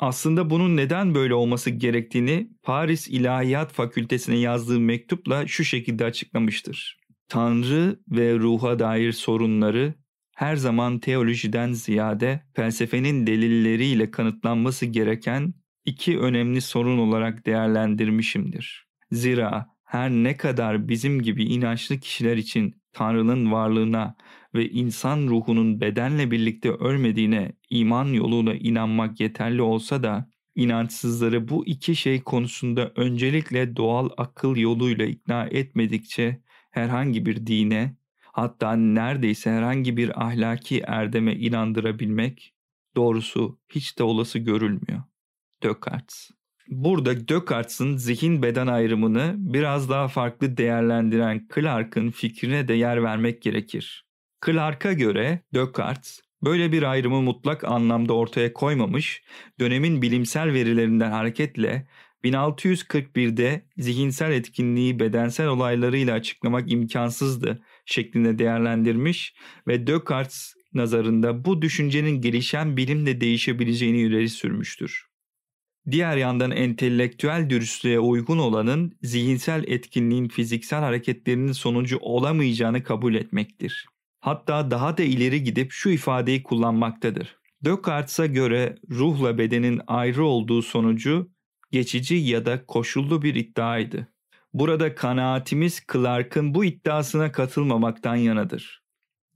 Aslında 0.00 0.50
bunun 0.50 0.76
neden 0.76 1.14
böyle 1.14 1.34
olması 1.34 1.70
gerektiğini 1.70 2.50
Paris 2.62 3.08
İlahiyat 3.08 3.72
Fakültesine 3.72 4.36
yazdığı 4.36 4.80
mektupla 4.80 5.46
şu 5.46 5.64
şekilde 5.64 6.04
açıklamıştır. 6.04 7.00
Tanrı 7.28 8.00
ve 8.08 8.34
ruha 8.38 8.78
dair 8.78 9.12
sorunları 9.12 9.94
her 10.40 10.56
zaman 10.56 10.98
teolojiden 10.98 11.72
ziyade 11.72 12.40
felsefenin 12.54 13.26
delilleriyle 13.26 14.10
kanıtlanması 14.10 14.86
gereken 14.86 15.54
iki 15.84 16.18
önemli 16.18 16.60
sorun 16.60 16.98
olarak 16.98 17.46
değerlendirmişimdir. 17.46 18.86
Zira 19.12 19.66
her 19.84 20.10
ne 20.10 20.36
kadar 20.36 20.88
bizim 20.88 21.22
gibi 21.22 21.44
inançlı 21.44 21.98
kişiler 21.98 22.36
için 22.36 22.82
Tanrı'nın 22.92 23.52
varlığına 23.52 24.16
ve 24.54 24.70
insan 24.70 25.26
ruhunun 25.26 25.80
bedenle 25.80 26.30
birlikte 26.30 26.70
ölmediğine 26.70 27.52
iman 27.70 28.06
yoluyla 28.06 28.54
inanmak 28.54 29.20
yeterli 29.20 29.62
olsa 29.62 30.02
da 30.02 30.30
inançsızları 30.54 31.48
bu 31.48 31.66
iki 31.66 31.96
şey 31.96 32.20
konusunda 32.20 32.92
öncelikle 32.96 33.76
doğal 33.76 34.08
akıl 34.16 34.56
yoluyla 34.56 35.04
ikna 35.04 35.44
etmedikçe 35.44 36.42
herhangi 36.70 37.26
bir 37.26 37.46
dine 37.46 37.99
hatta 38.32 38.76
neredeyse 38.76 39.50
herhangi 39.50 39.96
bir 39.96 40.26
ahlaki 40.26 40.80
erdeme 40.86 41.34
inandırabilmek 41.34 42.54
doğrusu 42.96 43.58
hiç 43.68 43.98
de 43.98 44.02
olası 44.02 44.38
görülmüyor. 44.38 45.02
Descartes 45.62 46.30
Burada 46.68 47.28
Descartes'in 47.28 47.96
zihin 47.96 48.42
beden 48.42 48.66
ayrımını 48.66 49.34
biraz 49.36 49.90
daha 49.90 50.08
farklı 50.08 50.56
değerlendiren 50.56 51.48
Clark'ın 51.54 52.10
fikrine 52.10 52.68
de 52.68 52.74
yer 52.74 53.02
vermek 53.02 53.42
gerekir. 53.42 54.04
Clark'a 54.46 54.92
göre 54.92 55.40
Descartes 55.54 56.20
böyle 56.42 56.72
bir 56.72 56.82
ayrımı 56.82 57.22
mutlak 57.22 57.64
anlamda 57.64 58.12
ortaya 58.12 58.52
koymamış, 58.52 59.22
dönemin 59.60 60.02
bilimsel 60.02 60.52
verilerinden 60.52 61.10
hareketle 61.10 61.86
1641'de 62.24 63.64
zihinsel 63.76 64.32
etkinliği 64.32 65.00
bedensel 65.00 65.46
olaylarıyla 65.46 66.14
açıklamak 66.14 66.72
imkansızdı 66.72 67.62
şeklinde 67.86 68.38
değerlendirmiş 68.38 69.34
ve 69.68 69.86
Descartes 69.86 70.54
nazarında 70.74 71.44
bu 71.44 71.62
düşüncenin 71.62 72.20
gelişen 72.20 72.76
bilimle 72.76 73.20
değişebileceğini 73.20 73.98
ileri 74.00 74.28
sürmüştür. 74.28 75.06
Diğer 75.90 76.16
yandan 76.16 76.50
entelektüel 76.50 77.50
dürüstlüğe 77.50 77.98
uygun 77.98 78.38
olanın 78.38 78.98
zihinsel 79.02 79.64
etkinliğin 79.66 80.28
fiziksel 80.28 80.80
hareketlerinin 80.80 81.52
sonucu 81.52 81.98
olamayacağını 82.00 82.82
kabul 82.82 83.14
etmektir. 83.14 83.86
Hatta 84.20 84.70
daha 84.70 84.98
da 84.98 85.02
ileri 85.02 85.42
gidip 85.42 85.72
şu 85.72 85.90
ifadeyi 85.90 86.42
kullanmaktadır. 86.42 87.36
Descartes'a 87.64 88.26
göre 88.26 88.76
ruhla 88.90 89.38
bedenin 89.38 89.80
ayrı 89.86 90.24
olduğu 90.24 90.62
sonucu 90.62 91.30
geçici 91.70 92.14
ya 92.14 92.46
da 92.46 92.66
koşullu 92.66 93.22
bir 93.22 93.34
iddiaydı. 93.34 94.09
Burada 94.54 94.94
kanaatimiz 94.94 95.82
Clark'ın 95.92 96.54
bu 96.54 96.64
iddiasına 96.64 97.32
katılmamaktan 97.32 98.16
yanadır. 98.16 98.82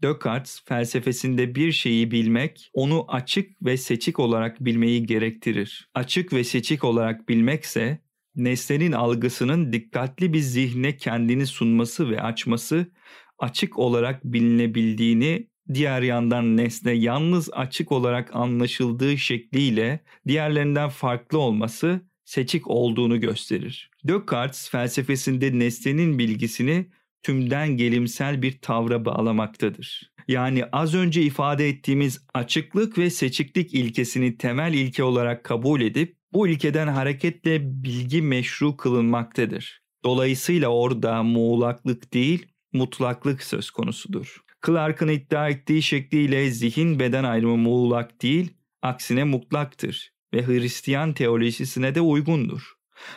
Descartes 0.02 0.62
felsefesinde 0.64 1.54
bir 1.54 1.72
şeyi 1.72 2.10
bilmek 2.10 2.70
onu 2.72 3.04
açık 3.08 3.62
ve 3.62 3.76
seçik 3.76 4.20
olarak 4.20 4.64
bilmeyi 4.64 5.06
gerektirir. 5.06 5.88
Açık 5.94 6.32
ve 6.32 6.44
seçik 6.44 6.84
olarak 6.84 7.28
bilmekse 7.28 7.98
nesnenin 8.36 8.92
algısının 8.92 9.72
dikkatli 9.72 10.32
bir 10.32 10.38
zihne 10.38 10.96
kendini 10.96 11.46
sunması 11.46 12.10
ve 12.10 12.22
açması 12.22 12.92
açık 13.38 13.78
olarak 13.78 14.24
bilinebildiğini 14.24 15.48
diğer 15.74 16.02
yandan 16.02 16.56
nesne 16.56 16.92
yalnız 16.92 17.50
açık 17.52 17.92
olarak 17.92 18.36
anlaşıldığı 18.36 19.18
şekliyle 19.18 20.00
diğerlerinden 20.28 20.88
farklı 20.88 21.38
olması 21.38 22.00
seçik 22.24 22.70
olduğunu 22.70 23.20
gösterir. 23.20 23.93
Descartes 24.04 24.70
felsefesinde 24.70 25.58
nesnenin 25.58 26.18
bilgisini 26.18 26.86
tümden 27.22 27.76
gelimsel 27.76 28.42
bir 28.42 28.58
tavra 28.58 29.04
bağlamaktadır. 29.04 30.10
Yani 30.28 30.64
az 30.72 30.94
önce 30.94 31.22
ifade 31.22 31.68
ettiğimiz 31.68 32.26
açıklık 32.34 32.98
ve 32.98 33.10
seçiklik 33.10 33.74
ilkesini 33.74 34.36
temel 34.36 34.74
ilke 34.74 35.02
olarak 35.02 35.44
kabul 35.44 35.80
edip 35.80 36.16
bu 36.32 36.48
ilkeden 36.48 36.88
hareketle 36.88 37.82
bilgi 37.84 38.22
meşru 38.22 38.76
kılınmaktadır. 38.76 39.82
Dolayısıyla 40.04 40.68
orada 40.68 41.22
muğlaklık 41.22 42.14
değil, 42.14 42.46
mutlaklık 42.72 43.42
söz 43.42 43.70
konusudur. 43.70 44.40
Clark'ın 44.66 45.08
iddia 45.08 45.48
ettiği 45.48 45.82
şekliyle 45.82 46.50
zihin 46.50 47.00
beden 47.00 47.24
ayrımı 47.24 47.56
muğlak 47.56 48.22
değil, 48.22 48.52
aksine 48.82 49.24
mutlaktır 49.24 50.12
ve 50.34 50.46
Hristiyan 50.46 51.12
teolojisine 51.12 51.94
de 51.94 52.00
uygundur. 52.00 52.74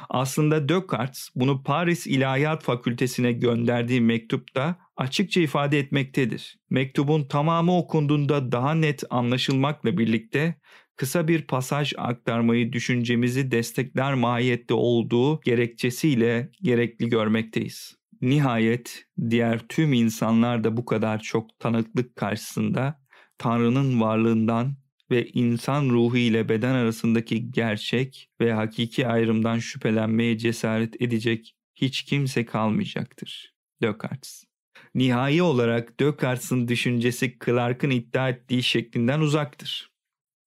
Aslında 0.09 0.69
Descartes 0.69 1.29
bunu 1.35 1.63
Paris 1.63 2.07
İlahiyat 2.07 2.63
Fakültesine 2.63 3.31
gönderdiği 3.31 4.01
mektupta 4.01 4.75
açıkça 4.97 5.41
ifade 5.41 5.79
etmektedir. 5.79 6.57
Mektubun 6.69 7.23
tamamı 7.27 7.77
okunduğunda 7.77 8.51
daha 8.51 8.73
net 8.73 9.03
anlaşılmakla 9.09 9.97
birlikte 9.97 10.55
kısa 10.95 11.27
bir 11.27 11.41
pasaj 11.41 11.93
aktarmayı 11.97 12.73
düşüncemizi 12.73 13.51
destekler 13.51 14.13
mahiyette 14.13 14.73
olduğu 14.73 15.41
gerekçesiyle 15.41 16.51
gerekli 16.61 17.09
görmekteyiz. 17.09 17.97
Nihayet 18.21 19.05
diğer 19.29 19.59
tüm 19.59 19.93
insanlar 19.93 20.63
da 20.63 20.77
bu 20.77 20.85
kadar 20.85 21.19
çok 21.19 21.59
tanıklık 21.59 22.15
karşısında 22.15 23.01
Tanrı'nın 23.37 24.01
varlığından 24.01 24.75
ve 25.11 25.27
insan 25.27 25.89
ruhu 25.89 26.17
ile 26.17 26.49
beden 26.49 26.75
arasındaki 26.75 27.51
gerçek 27.51 28.29
ve 28.41 28.53
hakiki 28.53 29.07
ayrımdan 29.07 29.59
şüphelenmeye 29.59 30.37
cesaret 30.37 31.01
edecek 31.01 31.55
hiç 31.75 32.01
kimse 32.01 32.45
kalmayacaktır. 32.45 33.53
Descartes 33.81 34.43
Nihai 34.95 35.41
olarak 35.41 35.99
Descartes'in 35.99 36.67
düşüncesi 36.67 37.37
Clark'ın 37.45 37.89
iddia 37.89 38.29
ettiği 38.29 38.63
şeklinden 38.63 39.19
uzaktır. 39.19 39.91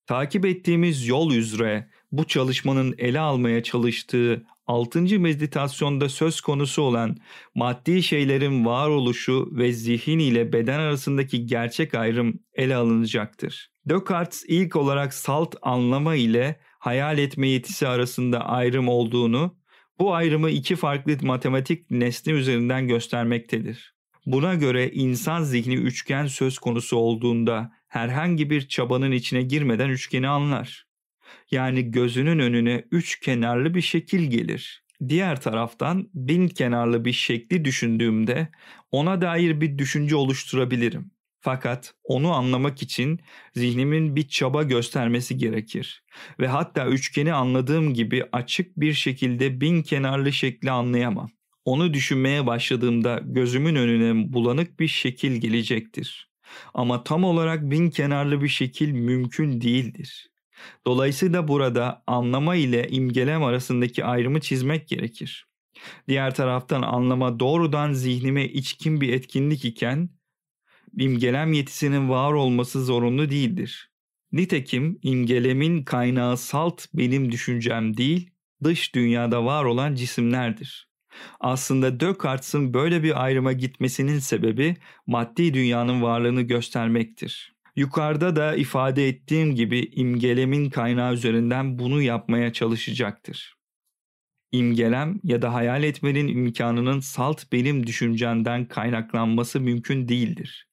Takip 0.06 0.46
ettiğimiz 0.46 1.06
yol 1.06 1.32
üzere 1.32 1.90
bu 2.12 2.26
çalışmanın 2.26 2.94
ele 2.98 3.20
almaya 3.20 3.62
çalıştığı 3.62 4.46
6. 4.66 5.00
meditasyonda 5.00 6.08
söz 6.08 6.40
konusu 6.40 6.82
olan 6.82 7.16
maddi 7.54 8.02
şeylerin 8.02 8.66
varoluşu 8.66 9.48
ve 9.52 9.72
zihin 9.72 10.18
ile 10.18 10.52
beden 10.52 10.80
arasındaki 10.80 11.46
gerçek 11.46 11.94
ayrım 11.94 12.40
ele 12.54 12.76
alınacaktır. 12.76 13.70
Descartes 13.90 14.44
ilk 14.48 14.76
olarak 14.76 15.14
salt 15.14 15.54
anlama 15.62 16.14
ile 16.14 16.60
hayal 16.78 17.18
etme 17.18 17.48
yetisi 17.48 17.88
arasında 17.88 18.40
ayrım 18.48 18.88
olduğunu, 18.88 19.56
bu 19.98 20.14
ayrımı 20.14 20.50
iki 20.50 20.76
farklı 20.76 21.16
matematik 21.22 21.90
nesne 21.90 22.32
üzerinden 22.32 22.88
göstermektedir. 22.88 23.94
Buna 24.26 24.54
göre 24.54 24.90
insan 24.90 25.42
zihni 25.42 25.74
üçgen 25.74 26.26
söz 26.26 26.58
konusu 26.58 26.96
olduğunda 26.96 27.72
herhangi 27.88 28.50
bir 28.50 28.68
çabanın 28.68 29.12
içine 29.12 29.42
girmeden 29.42 29.88
üçgeni 29.88 30.28
anlar. 30.28 30.86
Yani 31.50 31.90
gözünün 31.90 32.38
önüne 32.38 32.84
üç 32.90 33.20
kenarlı 33.20 33.74
bir 33.74 33.82
şekil 33.82 34.30
gelir. 34.30 34.84
Diğer 35.08 35.40
taraftan 35.40 36.10
bin 36.14 36.48
kenarlı 36.48 37.04
bir 37.04 37.12
şekli 37.12 37.64
düşündüğümde 37.64 38.48
ona 38.90 39.20
dair 39.20 39.60
bir 39.60 39.78
düşünce 39.78 40.16
oluşturabilirim. 40.16 41.10
Fakat 41.40 41.94
onu 42.04 42.32
anlamak 42.32 42.82
için 42.82 43.20
zihnimin 43.54 44.16
bir 44.16 44.28
çaba 44.28 44.62
göstermesi 44.62 45.36
gerekir. 45.36 46.04
Ve 46.40 46.48
hatta 46.48 46.86
üçgeni 46.86 47.32
anladığım 47.32 47.94
gibi 47.94 48.24
açık 48.32 48.76
bir 48.76 48.92
şekilde 48.92 49.60
bin 49.60 49.82
kenarlı 49.82 50.32
şekli 50.32 50.70
anlayamam. 50.70 51.30
Onu 51.64 51.94
düşünmeye 51.94 52.46
başladığımda 52.46 53.20
gözümün 53.24 53.74
önüne 53.74 54.32
bulanık 54.32 54.80
bir 54.80 54.88
şekil 54.88 55.40
gelecektir. 55.40 56.30
Ama 56.74 57.04
tam 57.04 57.24
olarak 57.24 57.70
bin 57.70 57.90
kenarlı 57.90 58.42
bir 58.42 58.48
şekil 58.48 58.92
mümkün 58.92 59.60
değildir. 59.60 60.30
Dolayısıyla 60.86 61.48
burada 61.48 62.02
anlama 62.06 62.54
ile 62.54 62.88
imgelem 62.88 63.42
arasındaki 63.42 64.04
ayrımı 64.04 64.40
çizmek 64.40 64.88
gerekir. 64.88 65.46
Diğer 66.08 66.34
taraftan 66.34 66.82
anlama 66.82 67.40
doğrudan 67.40 67.92
zihnime 67.92 68.44
içkin 68.44 69.00
bir 69.00 69.12
etkinlik 69.12 69.64
iken 69.64 70.10
imgelem 70.96 71.52
yetisinin 71.52 72.08
var 72.08 72.32
olması 72.32 72.84
zorunlu 72.84 73.30
değildir. 73.30 73.90
Nitekim 74.32 74.98
imgelemin 75.02 75.84
kaynağı 75.84 76.36
salt 76.36 76.86
benim 76.94 77.32
düşüncem 77.32 77.96
değil, 77.96 78.30
dış 78.64 78.94
dünyada 78.94 79.44
var 79.44 79.64
olan 79.64 79.94
cisimlerdir. 79.94 80.90
Aslında 81.40 82.00
Descartes'in 82.00 82.74
böyle 82.74 83.02
bir 83.02 83.24
ayrıma 83.24 83.52
gitmesinin 83.52 84.18
sebebi 84.18 84.76
maddi 85.06 85.54
dünyanın 85.54 86.02
varlığını 86.02 86.42
göstermektir. 86.42 87.54
Yukarıda 87.76 88.36
da 88.36 88.56
ifade 88.56 89.08
ettiğim 89.08 89.54
gibi 89.54 89.90
imgelemin 89.92 90.70
kaynağı 90.70 91.14
üzerinden 91.14 91.78
bunu 91.78 92.02
yapmaya 92.02 92.52
çalışacaktır. 92.52 93.54
İmgelem 94.52 95.20
ya 95.24 95.42
da 95.42 95.54
hayal 95.54 95.82
etmenin 95.82 96.28
imkanının 96.28 97.00
salt 97.00 97.52
benim 97.52 97.86
düşüncenden 97.86 98.68
kaynaklanması 98.68 99.60
mümkün 99.60 100.08
değildir. 100.08 100.69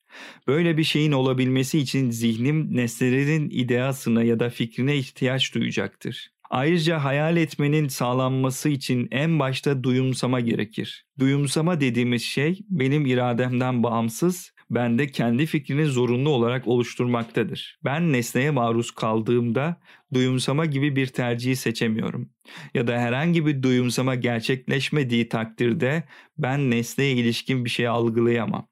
Böyle 0.47 0.77
bir 0.77 0.84
şeyin 0.84 1.12
olabilmesi 1.12 1.80
için 1.80 2.10
zihnim 2.10 2.75
nesnelerin 2.75 3.49
ideasına 3.49 4.23
ya 4.23 4.39
da 4.39 4.49
fikrine 4.49 4.97
ihtiyaç 4.97 5.56
duyacaktır. 5.56 6.32
Ayrıca 6.49 7.03
hayal 7.03 7.38
etmenin 7.38 7.88
sağlanması 7.88 8.69
için 8.69 9.08
en 9.12 9.39
başta 9.39 9.84
duyumsama 9.84 10.39
gerekir. 10.39 11.06
Duyumsama 11.19 11.82
dediğimiz 11.82 12.23
şey 12.23 12.60
benim 12.69 13.06
irademden 13.06 13.84
bağımsız, 13.84 14.53
bende 14.69 15.08
kendi 15.08 15.45
fikrini 15.45 15.86
zorunlu 15.86 16.30
olarak 16.30 16.67
oluşturmaktadır. 16.67 17.80
Ben 17.84 18.13
nesneye 18.13 18.51
maruz 18.51 18.91
kaldığımda 18.91 19.82
duyumsama 20.13 20.65
gibi 20.65 20.95
bir 20.95 21.08
tercihi 21.08 21.56
seçemiyorum. 21.56 22.30
Ya 22.73 22.88
da 22.88 22.97
herhangi 22.99 23.45
bir 23.45 23.63
duyumsama 23.63 24.15
gerçekleşmediği 24.15 25.30
takdirde 25.30 26.03
ben 26.38 26.71
nesneye 26.71 27.13
ilişkin 27.13 27.65
bir 27.65 27.69
şey 27.69 27.88
algılayamam. 27.88 28.67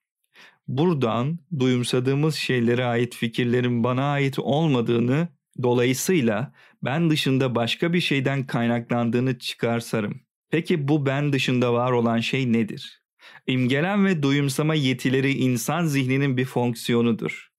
Buradan 0.68 1.40
duyumsadığımız 1.60 2.36
şeylere 2.36 2.86
ait 2.86 3.16
fikirlerin 3.16 3.84
bana 3.84 4.12
ait 4.12 4.40
olmadığını 4.40 5.28
dolayısıyla 5.64 6.54
ben 6.84 7.10
dışında 7.10 7.56
başka 7.56 7.94
bir 7.94 8.02
şeyden 8.02 8.48
kaynaklandığını 8.48 9.40
çıkarsarım. 9.40 10.22
Peki 10.50 10.88
bu 10.88 11.06
ben 11.06 11.34
dışında 11.34 11.74
var 11.74 11.92
olan 11.92 12.20
şey 12.20 12.54
nedir? 12.54 13.04
İmgelen 13.48 14.06
ve 14.06 14.24
duyumsama 14.24 14.76
yetileri 14.76 15.32
insan 15.32 15.86
zihninin 15.86 16.38
bir 16.38 16.46
fonksiyonudur. 16.46 17.52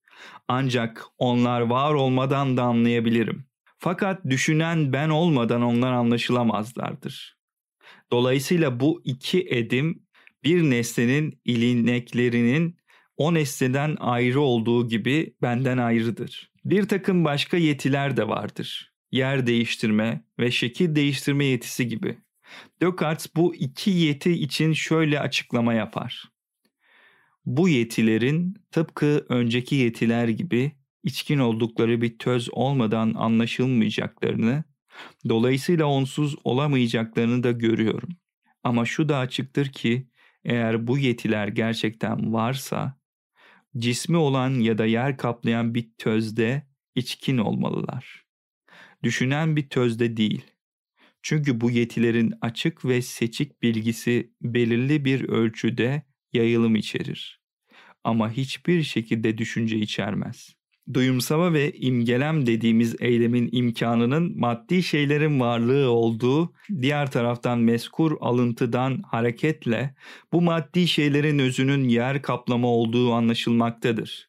Ancak 0.48 1.06
onlar 1.18 1.60
var 1.60 1.94
olmadan 1.94 2.56
da 2.56 2.62
anlayabilirim. 2.62 3.46
Fakat 3.78 4.24
düşünen 4.24 4.92
ben 4.92 5.08
olmadan 5.08 5.62
onlar 5.62 5.92
anlaşılamazlardır. 5.92 7.36
Dolayısıyla 8.12 8.80
bu 8.80 9.02
iki 9.04 9.46
edim 9.50 10.02
bir 10.44 10.62
nesnenin 10.62 11.40
ilineklerinin 11.44 12.76
o 13.16 13.34
nesneden 13.34 13.96
ayrı 14.00 14.40
olduğu 14.40 14.88
gibi 14.88 15.34
benden 15.42 15.78
ayrıdır. 15.78 16.50
Bir 16.64 16.88
takım 16.88 17.24
başka 17.24 17.56
yetiler 17.56 18.16
de 18.16 18.28
vardır. 18.28 18.92
Yer 19.12 19.46
değiştirme 19.46 20.24
ve 20.38 20.50
şekil 20.50 20.94
değiştirme 20.94 21.44
yetisi 21.44 21.88
gibi. 21.88 22.18
Descartes 22.82 23.36
bu 23.36 23.54
iki 23.54 23.90
yeti 23.90 24.32
için 24.32 24.72
şöyle 24.72 25.20
açıklama 25.20 25.74
yapar. 25.74 26.24
Bu 27.46 27.68
yetilerin 27.68 28.54
tıpkı 28.70 29.26
önceki 29.28 29.74
yetiler 29.74 30.28
gibi 30.28 30.72
içkin 31.04 31.38
oldukları 31.38 32.02
bir 32.02 32.18
töz 32.18 32.48
olmadan 32.52 33.14
anlaşılmayacaklarını, 33.14 34.64
dolayısıyla 35.28 35.86
onsuz 35.86 36.36
olamayacaklarını 36.44 37.42
da 37.42 37.50
görüyorum. 37.50 38.08
Ama 38.64 38.84
şu 38.84 39.08
da 39.08 39.18
açıktır 39.18 39.66
ki 39.72 40.08
eğer 40.44 40.86
bu 40.86 40.98
yetiler 40.98 41.48
gerçekten 41.48 42.32
varsa 42.32 42.95
cismi 43.78 44.16
olan 44.16 44.50
ya 44.50 44.78
da 44.78 44.86
yer 44.86 45.16
kaplayan 45.16 45.74
bir 45.74 45.90
tözde 45.98 46.66
içkin 46.94 47.38
olmalılar. 47.38 48.26
Düşünen 49.02 49.56
bir 49.56 49.68
tözde 49.68 50.16
değil. 50.16 50.44
Çünkü 51.22 51.60
bu 51.60 51.70
yetilerin 51.70 52.34
açık 52.40 52.84
ve 52.84 53.02
seçik 53.02 53.62
bilgisi 53.62 54.32
belirli 54.42 55.04
bir 55.04 55.28
ölçüde 55.28 56.02
yayılım 56.32 56.76
içerir. 56.76 57.40
Ama 58.04 58.32
hiçbir 58.32 58.82
şekilde 58.82 59.38
düşünce 59.38 59.76
içermez. 59.76 60.55
Duyumsama 60.92 61.52
ve 61.52 61.72
imgelem 61.72 62.46
dediğimiz 62.46 62.96
eylemin 63.00 63.48
imkanının 63.52 64.38
maddi 64.38 64.82
şeylerin 64.82 65.40
varlığı 65.40 65.90
olduğu, 65.90 66.52
diğer 66.82 67.10
taraftan 67.10 67.58
meskur 67.58 68.16
alıntıdan 68.20 69.02
hareketle 69.06 69.94
bu 70.32 70.42
maddi 70.42 70.88
şeylerin 70.88 71.38
özünün 71.38 71.88
yer 71.88 72.22
kaplama 72.22 72.68
olduğu 72.68 73.12
anlaşılmaktadır. 73.12 74.28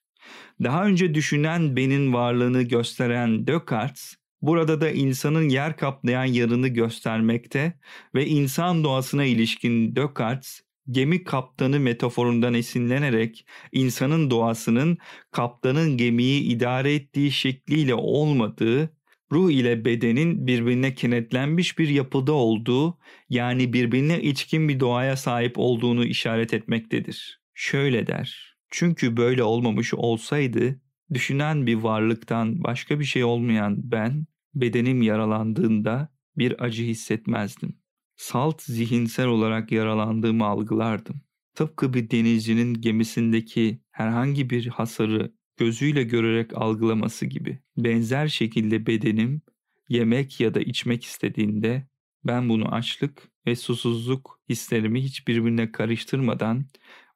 Daha 0.63 0.85
önce 0.85 1.13
düşünen 1.13 1.75
benin 1.75 2.13
varlığını 2.13 2.61
gösteren 2.61 3.47
Descartes, 3.47 4.15
burada 4.41 4.81
da 4.81 4.91
insanın 4.91 5.49
yer 5.49 5.77
kaplayan 5.77 6.25
yanını 6.25 6.67
göstermekte 6.67 7.73
ve 8.15 8.25
insan 8.25 8.83
doğasına 8.83 9.23
ilişkin 9.23 9.95
Descartes, 9.95 10.61
gemi 10.91 11.23
kaptanı 11.23 11.79
metaforundan 11.79 12.53
esinlenerek 12.53 13.45
insanın 13.71 14.29
doğasının 14.29 14.97
kaptanın 15.31 15.97
gemiyi 15.97 16.41
idare 16.41 16.95
ettiği 16.95 17.31
şekliyle 17.31 17.95
olmadığı, 17.95 18.97
ruh 19.31 19.51
ile 19.51 19.85
bedenin 19.85 20.47
birbirine 20.47 20.93
kenetlenmiş 20.93 21.79
bir 21.79 21.89
yapıda 21.89 22.33
olduğu 22.33 22.97
yani 23.29 23.73
birbirine 23.73 24.21
içkin 24.21 24.69
bir 24.69 24.79
doğaya 24.79 25.17
sahip 25.17 25.53
olduğunu 25.57 26.05
işaret 26.05 26.53
etmektedir. 26.53 27.41
Şöyle 27.53 28.07
der, 28.07 28.55
çünkü 28.69 29.17
böyle 29.17 29.43
olmamış 29.43 29.93
olsaydı 29.93 30.81
düşünen 31.13 31.67
bir 31.67 31.75
varlıktan 31.75 32.63
başka 32.63 32.99
bir 32.99 33.05
şey 33.05 33.23
olmayan 33.23 33.91
ben 33.91 34.25
bedenim 34.55 35.01
yaralandığında 35.01 36.09
bir 36.37 36.63
acı 36.63 36.83
hissetmezdim 36.83 37.75
salt 38.17 38.61
zihinsel 38.61 39.27
olarak 39.27 39.71
yaralandığımı 39.71 40.45
algılardım. 40.45 41.21
Tıpkı 41.55 41.93
bir 41.93 42.09
denizcinin 42.09 42.73
gemisindeki 42.73 43.81
herhangi 43.91 44.49
bir 44.49 44.67
hasarı 44.67 45.33
gözüyle 45.57 46.03
görerek 46.03 46.57
algılaması 46.57 47.25
gibi. 47.25 47.59
Benzer 47.77 48.27
şekilde 48.27 48.85
bedenim 48.85 49.41
yemek 49.89 50.39
ya 50.39 50.53
da 50.53 50.59
içmek 50.61 51.03
istediğinde 51.03 51.87
ben 52.23 52.49
bunu 52.49 52.73
açlık 52.73 53.29
ve 53.47 53.55
susuzluk 53.55 54.41
hislerimi 54.49 55.03
hiç 55.03 55.27
birbirine 55.27 55.71
karıştırmadan 55.71 56.65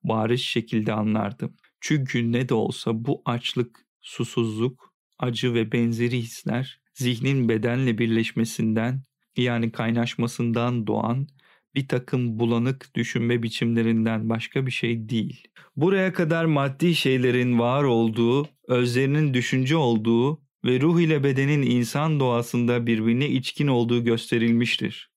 bariz 0.04 0.42
şekilde 0.42 0.94
anlardım. 0.94 1.56
Çünkü 1.82 2.32
ne 2.32 2.50
de 2.50 2.54
olsa 2.54 3.06
bu 3.06 3.22
açlık, 3.26 3.86
susuzluk, 4.02 4.94
acı 5.20 5.54
ve 5.54 5.72
benzeri 5.72 6.18
hisler 6.18 6.82
zihnin 6.94 7.50
bedenle 7.50 7.98
birleşmesinden 7.98 9.04
yani 9.38 9.72
kaynaşmasından 9.72 10.88
doğan 10.88 11.28
bir 11.76 11.88
takım 11.88 12.40
bulanık 12.40 12.96
düşünme 12.96 13.44
biçimlerinden 13.44 14.30
başka 14.30 14.66
bir 14.66 14.72
şey 14.72 15.10
değil. 15.10 15.48
Buraya 15.76 16.14
kadar 16.14 16.46
maddi 16.46 16.96
şeylerin 16.96 17.60
var 17.60 17.84
olduğu, 17.84 18.48
özlerinin 18.68 19.34
düşünce 19.34 19.76
olduğu 19.76 20.42
ve 20.66 20.82
ruh 20.82 21.02
ile 21.02 21.24
bedenin 21.24 21.62
insan 21.62 22.20
doğasında 22.20 22.88
birbirine 22.88 23.30
içkin 23.30 23.68
olduğu 23.68 24.04
gösterilmiştir. 24.04 25.12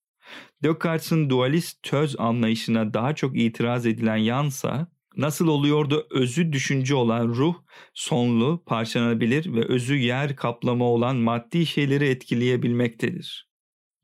Descartes'in 0.62 1.30
dualist 1.30 1.82
töz 1.82 2.20
anlayışına 2.20 2.94
daha 2.94 3.14
çok 3.14 3.38
itiraz 3.38 3.86
edilen 3.86 4.16
yansa, 4.16 4.88
nasıl 5.16 5.48
oluyordu 5.48 6.06
özü 6.10 6.52
düşünce 6.52 6.94
olan 6.94 7.28
ruh, 7.28 7.54
sonlu, 7.94 8.62
parçalanabilir 8.66 9.52
ve 9.54 9.64
özü 9.64 9.96
yer 9.96 10.36
kaplama 10.36 10.84
olan 10.84 11.16
maddi 11.16 11.66
şeyleri 11.66 12.08
etkileyebilmektedir. 12.08 13.53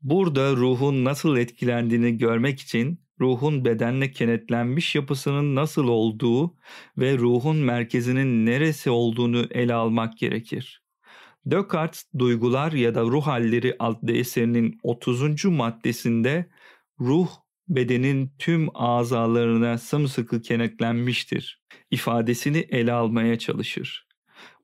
Burada 0.01 0.55
ruhun 0.55 1.05
nasıl 1.05 1.37
etkilendiğini 1.37 2.17
görmek 2.17 2.59
için 2.59 3.01
ruhun 3.19 3.65
bedenle 3.65 4.11
kenetlenmiş 4.11 4.95
yapısının 4.95 5.55
nasıl 5.55 5.87
olduğu 5.87 6.55
ve 6.97 7.17
ruhun 7.17 7.57
merkezinin 7.57 8.45
neresi 8.45 8.89
olduğunu 8.89 9.47
ele 9.51 9.73
almak 9.73 10.17
gerekir. 10.17 10.83
Descartes 11.45 12.05
Duygular 12.19 12.71
ya 12.71 12.95
da 12.95 13.01
Ruh 13.01 13.27
Halleri 13.27 13.75
adlı 13.79 14.11
eserinin 14.11 14.79
30. 14.83 15.45
maddesinde 15.45 16.49
ruh 16.99 17.29
bedenin 17.67 18.31
tüm 18.39 18.69
azalarına 18.73 19.77
sımsıkı 19.77 20.41
kenetlenmiştir 20.41 21.61
ifadesini 21.91 22.57
ele 22.57 22.91
almaya 22.91 23.39
çalışır. 23.39 24.07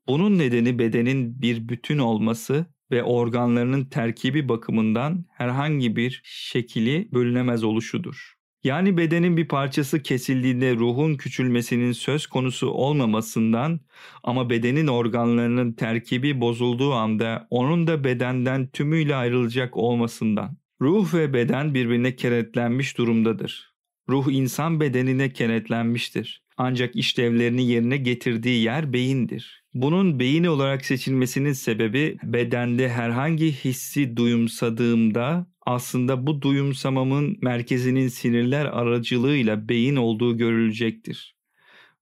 Bunun 0.07 0.37
nedeni 0.37 0.79
bedenin 0.79 1.41
bir 1.41 1.69
bütün 1.69 1.97
olması 1.97 2.65
ve 2.91 3.03
organlarının 3.03 3.85
terkibi 3.85 4.49
bakımından 4.49 5.25
herhangi 5.33 5.95
bir 5.95 6.21
şekili 6.23 7.09
bölünemez 7.13 7.63
oluşudur. 7.63 8.37
Yani 8.63 8.97
bedenin 8.97 9.37
bir 9.37 9.47
parçası 9.47 10.03
kesildiğinde 10.03 10.75
ruhun 10.75 11.15
küçülmesinin 11.15 11.91
söz 11.91 12.27
konusu 12.27 12.69
olmamasından 12.69 13.79
ama 14.23 14.49
bedenin 14.49 14.87
organlarının 14.87 15.73
terkibi 15.73 16.41
bozulduğu 16.41 16.93
anda 16.93 17.47
onun 17.49 17.87
da 17.87 18.03
bedenden 18.03 18.67
tümüyle 18.67 19.15
ayrılacak 19.15 19.77
olmasından. 19.77 20.57
Ruh 20.81 21.13
ve 21.13 21.33
beden 21.33 21.73
birbirine 21.73 22.15
kenetlenmiş 22.15 22.97
durumdadır. 22.97 23.73
Ruh 24.09 24.31
insan 24.31 24.79
bedenine 24.79 25.33
kenetlenmiştir. 25.33 26.43
Ancak 26.57 26.95
işlevlerini 26.95 27.67
yerine 27.67 27.97
getirdiği 27.97 28.63
yer 28.63 28.93
beyindir. 28.93 29.63
Bunun 29.81 30.19
beyin 30.19 30.43
olarak 30.43 30.85
seçilmesinin 30.85 31.53
sebebi 31.53 32.17
bedende 32.23 32.89
herhangi 32.89 33.51
hissi 33.51 34.17
duyumsadığımda 34.17 35.47
aslında 35.65 36.27
bu 36.27 36.41
duyumsamamın 36.41 37.37
merkezinin 37.41 38.07
sinirler 38.07 38.65
aracılığıyla 38.65 39.69
beyin 39.69 39.95
olduğu 39.95 40.37
görülecektir. 40.37 41.35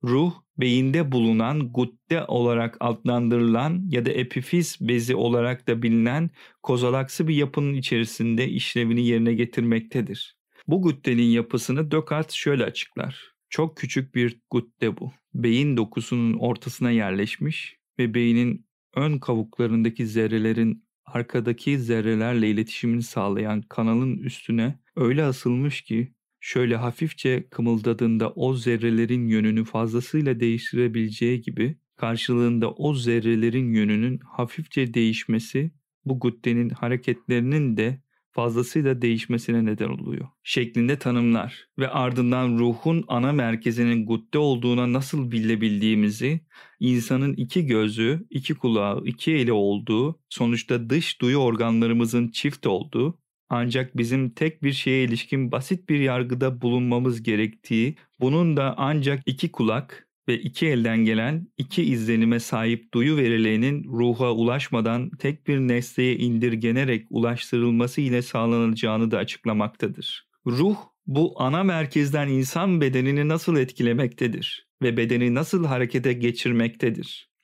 Ruh, 0.03 0.33
beyinde 0.57 1.11
bulunan 1.11 1.73
gudde 1.73 2.25
olarak 2.27 2.77
adlandırılan 2.79 3.85
ya 3.89 4.05
da 4.05 4.11
epifiz 4.11 4.77
bezi 4.81 5.15
olarak 5.15 5.67
da 5.67 5.83
bilinen 5.83 6.29
kozalaksı 6.63 7.27
bir 7.27 7.35
yapının 7.35 7.73
içerisinde 7.73 8.49
işlevini 8.49 9.07
yerine 9.07 9.33
getirmektedir. 9.33 10.37
Bu 10.67 10.81
guddenin 10.81 11.29
yapısını 11.29 11.91
Descartes 11.91 12.35
şöyle 12.35 12.63
açıklar. 12.63 13.33
Çok 13.49 13.77
küçük 13.77 14.15
bir 14.15 14.39
gudde 14.49 14.97
bu. 14.97 15.11
Beyin 15.35 15.77
dokusunun 15.77 16.33
ortasına 16.33 16.91
yerleşmiş 16.91 17.77
ve 17.99 18.13
beynin 18.13 18.65
ön 18.95 19.19
kavuklarındaki 19.19 20.07
zerrelerin 20.07 20.85
arkadaki 21.05 21.79
zerrelerle 21.79 22.49
iletişimini 22.49 23.03
sağlayan 23.03 23.61
kanalın 23.61 24.17
üstüne 24.17 24.79
öyle 24.95 25.23
asılmış 25.23 25.81
ki 25.81 26.13
şöyle 26.39 26.75
hafifçe 26.75 27.47
kımıldadığında 27.49 28.29
o 28.31 28.53
zerrelerin 28.53 29.27
yönünü 29.27 29.65
fazlasıyla 29.65 30.39
değiştirebileceği 30.39 31.41
gibi 31.41 31.77
karşılığında 31.95 32.71
o 32.71 32.93
zerrelerin 32.93 33.73
yönünün 33.73 34.19
hafifçe 34.19 34.93
değişmesi 34.93 35.71
bu 36.05 36.19
guddenin 36.19 36.69
hareketlerinin 36.69 37.77
de 37.77 38.01
fazlasıyla 38.35 39.01
değişmesine 39.01 39.65
neden 39.65 39.89
oluyor. 39.89 40.27
Şeklinde 40.43 40.99
tanımlar 40.99 41.67
ve 41.79 41.89
ardından 41.89 42.59
ruhun 42.59 43.05
ana 43.07 43.31
merkezinin 43.31 44.05
gudde 44.05 44.37
olduğuna 44.37 44.93
nasıl 44.93 45.31
bilebildiğimizi, 45.31 46.41
insanın 46.79 47.33
iki 47.33 47.65
gözü, 47.65 48.25
iki 48.29 48.55
kulağı, 48.55 49.03
iki 49.05 49.33
eli 49.33 49.51
olduğu, 49.53 50.19
sonuçta 50.29 50.89
dış 50.89 51.21
duyu 51.21 51.37
organlarımızın 51.37 52.27
çift 52.27 52.67
olduğu, 52.67 53.19
ancak 53.49 53.97
bizim 53.97 54.29
tek 54.29 54.63
bir 54.63 54.71
şeye 54.73 55.03
ilişkin 55.03 55.51
basit 55.51 55.89
bir 55.89 55.99
yargıda 55.99 56.61
bulunmamız 56.61 57.23
gerektiği, 57.23 57.95
bunun 58.19 58.57
da 58.57 58.75
ancak 58.77 59.23
iki 59.25 59.51
kulak, 59.51 60.04
ve 60.27 60.39
iki 60.39 60.67
elden 60.67 60.97
gelen 60.97 61.47
iki 61.57 61.83
izlenime 61.83 62.39
sahip 62.39 62.93
duyu 62.93 63.17
verilerinin 63.17 63.83
ruha 63.83 64.31
ulaşmadan 64.31 65.09
tek 65.09 65.47
bir 65.47 65.59
nesneye 65.59 66.17
indirgenerek 66.17 67.07
ulaştırılması 67.09 68.01
ile 68.01 68.21
sağlanacağını 68.21 69.11
da 69.11 69.17
açıklamaktadır. 69.17 70.27
Ruh 70.47 70.77
bu 71.07 71.33
ana 71.37 71.63
merkezden 71.63 72.27
insan 72.27 72.81
bedenini 72.81 73.27
nasıl 73.27 73.57
etkilemektedir 73.57 74.67
ve 74.81 74.97
bedeni 74.97 75.33
nasıl 75.33 75.65
harekete 75.65 76.13
geçirmektedir? 76.13 77.34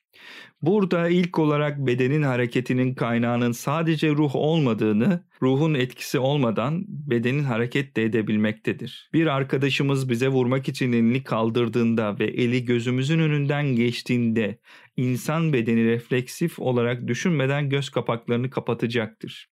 Burada 0.62 1.08
ilk 1.08 1.38
olarak 1.38 1.78
bedenin 1.78 2.22
hareketinin 2.22 2.94
kaynağının 2.94 3.52
sadece 3.52 4.10
ruh 4.10 4.36
olmadığını, 4.36 5.24
ruhun 5.42 5.74
etkisi 5.74 6.18
olmadan 6.18 6.84
bedenin 6.88 7.44
hareket 7.44 7.96
de 7.96 8.04
edebilmektedir. 8.04 9.10
Bir 9.12 9.26
arkadaşımız 9.26 10.08
bize 10.08 10.28
vurmak 10.28 10.68
için 10.68 10.92
elini 10.92 11.24
kaldırdığında 11.24 12.18
ve 12.18 12.24
eli 12.24 12.64
gözümüzün 12.64 13.18
önünden 13.18 13.66
geçtiğinde 13.76 14.58
insan 14.96 15.52
bedeni 15.52 15.84
refleksif 15.84 16.58
olarak 16.58 17.06
düşünmeden 17.06 17.68
göz 17.68 17.90
kapaklarını 17.90 18.50
kapatacaktır. 18.50 19.48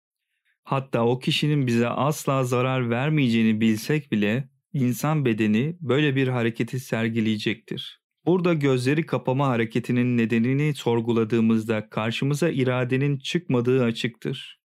Hatta 0.64 1.06
o 1.06 1.18
kişinin 1.18 1.66
bize 1.66 1.88
asla 1.88 2.44
zarar 2.44 2.90
vermeyeceğini 2.90 3.60
bilsek 3.60 4.12
bile 4.12 4.48
insan 4.72 5.24
bedeni 5.24 5.76
böyle 5.80 6.16
bir 6.16 6.28
hareketi 6.28 6.80
sergileyecektir. 6.80 8.00
Burada 8.28 8.54
gözleri 8.54 9.06
kapama 9.06 9.48
hareketinin 9.48 10.18
nedenini 10.18 10.74
sorguladığımızda 10.74 11.90
karşımıza 11.90 12.48
iradenin 12.50 13.18
çıkmadığı 13.18 13.84
açıktır. 13.84 14.60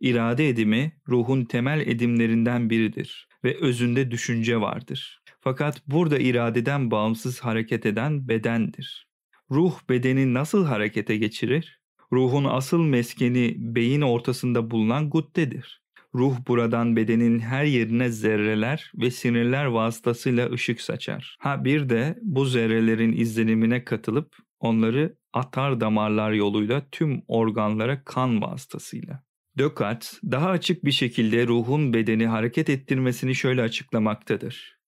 İrade 0.00 0.48
edimi 0.48 0.92
ruhun 1.08 1.44
temel 1.44 1.80
edimlerinden 1.80 2.70
biridir 2.70 3.28
ve 3.44 3.56
özünde 3.60 4.10
düşünce 4.10 4.60
vardır. 4.60 5.22
Fakat 5.40 5.82
burada 5.86 6.18
iradeden 6.18 6.90
bağımsız 6.90 7.40
hareket 7.40 7.86
eden 7.86 8.28
bedendir. 8.28 9.08
Ruh 9.50 9.74
bedeni 9.88 10.34
nasıl 10.34 10.64
harekete 10.64 11.16
geçirir? 11.16 11.80
Ruhun 12.12 12.44
asıl 12.44 12.82
meskeni 12.82 13.54
beyin 13.58 14.00
ortasında 14.00 14.70
bulunan 14.70 15.10
guddedir. 15.10 15.83
Ruh 16.14 16.36
buradan 16.48 16.96
bedenin 16.96 17.38
her 17.38 17.64
yerine 17.64 18.08
zerreler 18.08 18.92
ve 18.94 19.10
sinirler 19.10 19.64
vasıtasıyla 19.64 20.50
ışık 20.50 20.80
saçar. 20.80 21.36
Ha 21.40 21.64
bir 21.64 21.88
de 21.88 22.18
bu 22.22 22.44
zerrelerin 22.44 23.12
izlenimine 23.12 23.84
katılıp 23.84 24.36
onları 24.60 25.16
atar 25.32 25.80
damarlar 25.80 26.32
yoluyla 26.32 26.86
tüm 26.92 27.22
organlara 27.28 28.04
kan 28.04 28.42
vasıtasıyla. 28.42 29.24
Descartes 29.58 30.20
daha 30.24 30.50
açık 30.50 30.84
bir 30.84 30.92
şekilde 30.92 31.46
ruhun 31.46 31.92
bedeni 31.92 32.26
hareket 32.26 32.70
ettirmesini 32.70 33.34
şöyle 33.34 33.62
açıklamaktadır. 33.62 34.78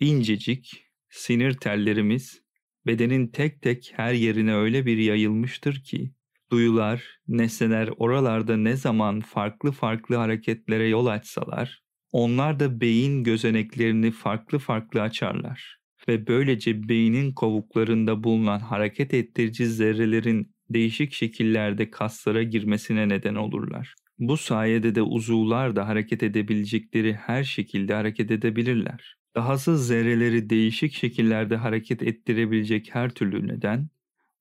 İncecik, 0.00 0.86
sinir 1.08 1.52
tellerimiz 1.52 2.42
bedenin 2.86 3.28
tek 3.28 3.62
tek 3.62 3.92
her 3.96 4.12
yerine 4.12 4.54
öyle 4.54 4.86
bir 4.86 4.98
yayılmıştır 4.98 5.84
ki 5.84 6.12
duyular, 6.50 7.04
nesneler 7.28 7.90
oralarda 7.96 8.56
ne 8.56 8.76
zaman 8.76 9.20
farklı 9.20 9.72
farklı 9.72 10.16
hareketlere 10.16 10.88
yol 10.88 11.06
açsalar, 11.06 11.80
onlar 12.12 12.60
da 12.60 12.80
beyin 12.80 13.24
gözeneklerini 13.24 14.10
farklı 14.10 14.58
farklı 14.58 15.02
açarlar 15.02 15.76
ve 16.08 16.26
böylece 16.26 16.88
beynin 16.88 17.32
kovuklarında 17.32 18.24
bulunan 18.24 18.60
hareket 18.60 19.14
ettirici 19.14 19.66
zerrelerin 19.66 20.54
değişik 20.70 21.12
şekillerde 21.12 21.90
kaslara 21.90 22.42
girmesine 22.42 23.08
neden 23.08 23.34
olurlar. 23.34 23.94
Bu 24.18 24.36
sayede 24.36 24.94
de 24.94 25.02
uzuvlar 25.02 25.76
da 25.76 25.88
hareket 25.88 26.22
edebilecekleri 26.22 27.14
her 27.14 27.44
şekilde 27.44 27.94
hareket 27.94 28.30
edebilirler. 28.30 29.16
Dahası 29.34 29.78
zerreleri 29.78 30.50
değişik 30.50 30.94
şekillerde 30.94 31.56
hareket 31.56 32.02
ettirebilecek 32.02 32.94
her 32.94 33.10
türlü 33.10 33.48
neden 33.48 33.88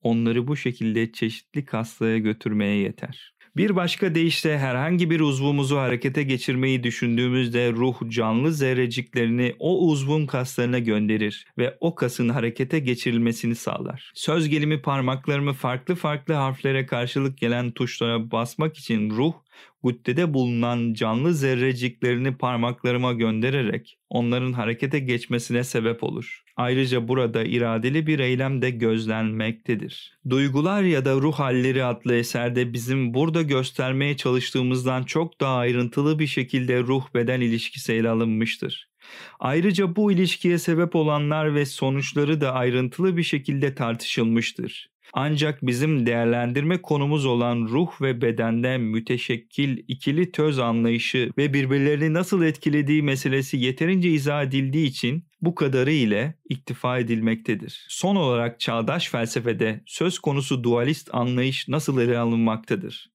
onları 0.06 0.48
bu 0.48 0.56
şekilde 0.56 1.12
çeşitli 1.12 1.66
kaslara 1.66 2.18
götürmeye 2.18 2.78
yeter. 2.78 3.36
Bir 3.58 3.76
başka 3.76 4.16
deyişle 4.16 4.58
herhangi 4.60 5.10
bir 5.10 5.20
uzvumuzu 5.20 5.78
harekete 5.78 6.24
geçirmeyi 6.24 6.84
düşündüğümüzde 6.84 7.72
ruh 7.72 8.10
canlı 8.10 8.54
zerreciklerini 8.54 9.56
o 9.60 9.88
uzvun 9.88 10.26
kaslarına 10.26 10.80
gönderir 10.80 11.46
ve 11.58 11.78
o 11.80 11.96
kasın 11.96 12.30
harekete 12.30 12.80
geçirilmesini 12.80 13.56
sağlar. 13.56 14.12
Söz 14.16 14.50
gelimi 14.50 14.82
parmaklarımı 14.82 15.54
farklı 15.54 15.96
farklı 15.96 16.34
harflere 16.34 16.86
karşılık 16.86 17.38
gelen 17.38 17.72
tuşlara 17.72 18.32
basmak 18.32 18.78
için 18.78 19.10
ruh 19.10 19.34
guddede 19.84 20.34
bulunan 20.34 20.94
canlı 20.94 21.34
zerreciklerini 21.34 22.38
parmaklarıma 22.38 23.14
göndererek 23.14 23.98
onların 24.10 24.54
harekete 24.54 25.00
geçmesine 25.00 25.64
sebep 25.64 26.04
olur. 26.04 26.45
Ayrıca 26.56 27.08
burada 27.08 27.44
iradeli 27.44 28.08
bir 28.08 28.20
eylem 28.20 28.62
de 28.62 28.70
gözlenmektedir. 28.70 30.18
Duygular 30.30 30.84
ya 30.84 31.06
da 31.06 31.14
ruh 31.16 31.34
halleri 31.34 31.84
adlı 31.84 32.16
eserde 32.16 32.74
bizim 32.74 33.14
burada 33.14 33.42
göstermeye 33.42 34.18
çalıştığımızdan 34.18 35.04
çok 35.04 35.42
daha 35.42 35.58
ayrıntılı 35.58 36.20
bir 36.20 36.28
şekilde 36.28 36.80
ruh 36.80 37.04
beden 37.14 37.42
ilişkisi 37.42 37.94
ele 37.94 38.10
alınmıştır. 38.10 38.90
Ayrıca 39.40 39.96
bu 39.96 40.12
ilişkiye 40.12 40.58
sebep 40.58 40.96
olanlar 40.96 41.56
ve 41.56 41.66
sonuçları 41.66 42.42
da 42.42 42.54
ayrıntılı 42.54 43.18
bir 43.18 43.24
şekilde 43.24 43.76
tartışılmıştır. 43.76 44.95
Ancak 45.18 45.60
bizim 45.62 46.06
değerlendirme 46.06 46.82
konumuz 46.82 47.26
olan 47.26 47.68
ruh 47.70 48.02
ve 48.02 48.22
bedende 48.22 48.78
müteşekkil 48.78 49.78
ikili 49.88 50.32
töz 50.32 50.60
anlayışı 50.60 51.30
ve 51.38 51.54
birbirlerini 51.54 52.14
nasıl 52.14 52.44
etkilediği 52.44 53.04
meselesi 53.04 53.58
yeterince 53.58 54.10
izah 54.10 54.44
edildiği 54.44 54.88
için 54.88 55.28
bu 55.42 55.56
kadarı 55.56 55.92
ile 55.92 56.36
iktifa 56.50 57.00
edilmektedir. 57.00 57.86
Son 57.90 58.16
olarak 58.16 58.60
çağdaş 58.60 59.10
felsefede 59.10 59.84
söz 59.86 60.20
konusu 60.20 60.64
dualist 60.64 61.10
anlayış 61.14 61.68
nasıl 61.68 62.02
ele 62.02 62.18
alınmaktadır? 62.18 63.12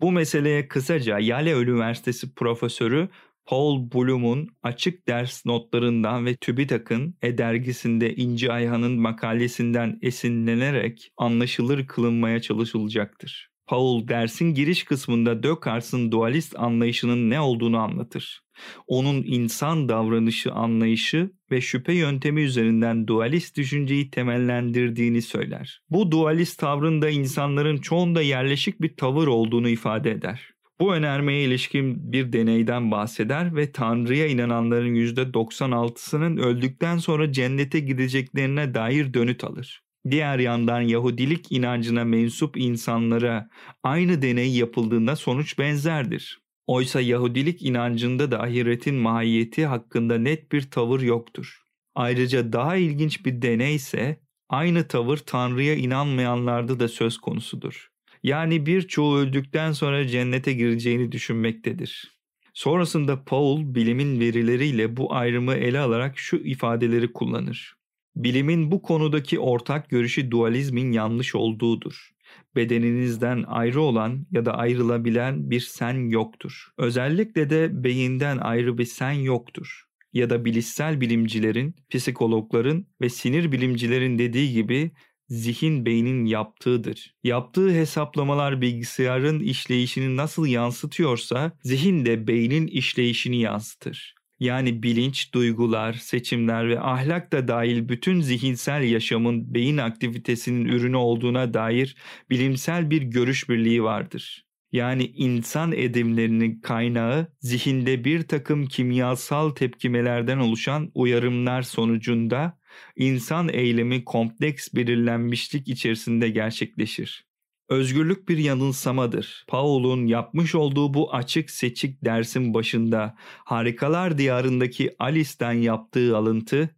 Bu 0.00 0.12
meseleye 0.12 0.68
kısaca 0.68 1.18
Yale 1.18 1.52
Üniversitesi 1.52 2.34
profesörü 2.34 3.08
Paul 3.50 3.90
Bloom'un 3.92 4.48
açık 4.62 5.08
ders 5.08 5.46
notlarından 5.46 6.26
ve 6.26 6.36
TÜBİTAK'ın 6.36 7.14
E-dergisinde 7.22 8.14
İnci 8.14 8.52
Ayhan'ın 8.52 9.00
makalesinden 9.00 9.98
esinlenerek 10.02 11.12
anlaşılır 11.16 11.86
kılınmaya 11.86 12.40
çalışılacaktır. 12.40 13.48
Paul 13.66 14.08
dersin 14.08 14.54
giriş 14.54 14.84
kısmında 14.84 15.42
Descartes'in 15.42 16.12
dualist 16.12 16.58
anlayışının 16.58 17.30
ne 17.30 17.40
olduğunu 17.40 17.78
anlatır. 17.78 18.40
Onun 18.86 19.22
insan 19.26 19.88
davranışı 19.88 20.52
anlayışı 20.52 21.30
ve 21.50 21.60
şüphe 21.60 21.92
yöntemi 21.92 22.40
üzerinden 22.40 23.06
dualist 23.06 23.56
düşünceyi 23.56 24.10
temellendirdiğini 24.10 25.22
söyler. 25.22 25.80
Bu 25.90 26.10
dualist 26.10 26.58
tavrın 26.58 27.02
da 27.02 27.10
insanların 27.10 27.76
çoğunda 27.76 28.22
yerleşik 28.22 28.80
bir 28.82 28.96
tavır 28.96 29.26
olduğunu 29.26 29.68
ifade 29.68 30.10
eder. 30.10 30.59
Bu 30.80 30.94
önermeye 30.94 31.44
ilişkin 31.44 32.12
bir 32.12 32.32
deneyden 32.32 32.90
bahseder 32.90 33.56
ve 33.56 33.72
Tanrı'ya 33.72 34.26
inananların 34.26 34.94
%96'sının 34.94 36.38
öldükten 36.38 36.98
sonra 36.98 37.32
cennete 37.32 37.80
gideceklerine 37.80 38.74
dair 38.74 39.14
dönüt 39.14 39.44
alır. 39.44 39.82
Diğer 40.10 40.38
yandan 40.38 40.80
Yahudilik 40.80 41.52
inancına 41.52 42.04
mensup 42.04 42.56
insanlara 42.56 43.48
aynı 43.82 44.22
deney 44.22 44.56
yapıldığında 44.56 45.16
sonuç 45.16 45.58
benzerdir. 45.58 46.40
Oysa 46.66 47.00
Yahudilik 47.00 47.62
inancında 47.62 48.30
da 48.30 48.42
ahiretin 48.42 48.94
mahiyeti 48.94 49.66
hakkında 49.66 50.18
net 50.18 50.52
bir 50.52 50.70
tavır 50.70 51.00
yoktur. 51.00 51.62
Ayrıca 51.94 52.52
daha 52.52 52.76
ilginç 52.76 53.26
bir 53.26 53.42
deney 53.42 53.74
ise 53.74 54.20
aynı 54.48 54.88
tavır 54.88 55.16
Tanrı'ya 55.16 55.74
inanmayanlarda 55.74 56.80
da 56.80 56.88
söz 56.88 57.18
konusudur. 57.18 57.90
Yani 58.22 58.66
birçoğu 58.66 59.16
öldükten 59.16 59.72
sonra 59.72 60.06
cennete 60.06 60.52
gireceğini 60.52 61.12
düşünmektedir. 61.12 62.20
Sonrasında 62.54 63.24
Paul 63.24 63.74
bilimin 63.74 64.20
verileriyle 64.20 64.96
bu 64.96 65.14
ayrımı 65.14 65.54
ele 65.54 65.78
alarak 65.78 66.18
şu 66.18 66.36
ifadeleri 66.36 67.12
kullanır. 67.12 67.74
Bilimin 68.16 68.70
bu 68.70 68.82
konudaki 68.82 69.38
ortak 69.38 69.90
görüşü 69.90 70.30
dualizmin 70.30 70.92
yanlış 70.92 71.34
olduğudur. 71.34 72.10
Bedeninizden 72.56 73.44
ayrı 73.46 73.80
olan 73.80 74.26
ya 74.30 74.44
da 74.46 74.54
ayrılabilen 74.54 75.50
bir 75.50 75.60
sen 75.60 76.08
yoktur. 76.08 76.68
Özellikle 76.78 77.50
de 77.50 77.84
beyinden 77.84 78.38
ayrı 78.38 78.78
bir 78.78 78.84
sen 78.84 79.12
yoktur. 79.12 79.84
Ya 80.12 80.30
da 80.30 80.44
bilişsel 80.44 81.00
bilimcilerin, 81.00 81.74
psikologların 81.90 82.86
ve 83.00 83.08
sinir 83.08 83.52
bilimcilerin 83.52 84.18
dediği 84.18 84.52
gibi 84.52 84.90
zihin 85.30 85.86
beynin 85.86 86.24
yaptığıdır. 86.24 87.14
Yaptığı 87.24 87.70
hesaplamalar 87.70 88.60
bilgisayarın 88.60 89.40
işleyişini 89.40 90.16
nasıl 90.16 90.46
yansıtıyorsa 90.46 91.52
zihin 91.62 92.06
de 92.06 92.26
beynin 92.26 92.66
işleyişini 92.66 93.40
yansıtır. 93.40 94.14
Yani 94.40 94.82
bilinç, 94.82 95.34
duygular, 95.34 95.92
seçimler 95.92 96.68
ve 96.68 96.80
ahlak 96.80 97.32
da 97.32 97.48
dahil 97.48 97.88
bütün 97.88 98.20
zihinsel 98.20 98.82
yaşamın 98.82 99.54
beyin 99.54 99.76
aktivitesinin 99.76 100.64
ürünü 100.64 100.96
olduğuna 100.96 101.54
dair 101.54 101.96
bilimsel 102.30 102.90
bir 102.90 103.02
görüş 103.02 103.48
birliği 103.48 103.82
vardır. 103.82 104.46
Yani 104.72 105.06
insan 105.06 105.72
edimlerinin 105.72 106.60
kaynağı 106.60 107.26
zihinde 107.40 108.04
bir 108.04 108.22
takım 108.22 108.66
kimyasal 108.66 109.50
tepkimelerden 109.50 110.38
oluşan 110.38 110.90
uyarımlar 110.94 111.62
sonucunda 111.62 112.59
insan 112.96 113.48
eylemi 113.48 114.04
kompleks 114.04 114.68
belirlenmişlik 114.74 115.68
içerisinde 115.68 116.28
gerçekleşir. 116.28 117.24
Özgürlük 117.68 118.28
bir 118.28 118.38
yanılsamadır. 118.38 119.44
Paul'un 119.48 120.06
yapmış 120.06 120.54
olduğu 120.54 120.94
bu 120.94 121.14
açık 121.14 121.50
seçik 121.50 122.04
dersin 122.04 122.54
başında 122.54 123.14
Harikalar 123.44 124.18
Diyarındaki 124.18 124.94
Alice'den 124.98 125.52
yaptığı 125.52 126.16
alıntı 126.16 126.70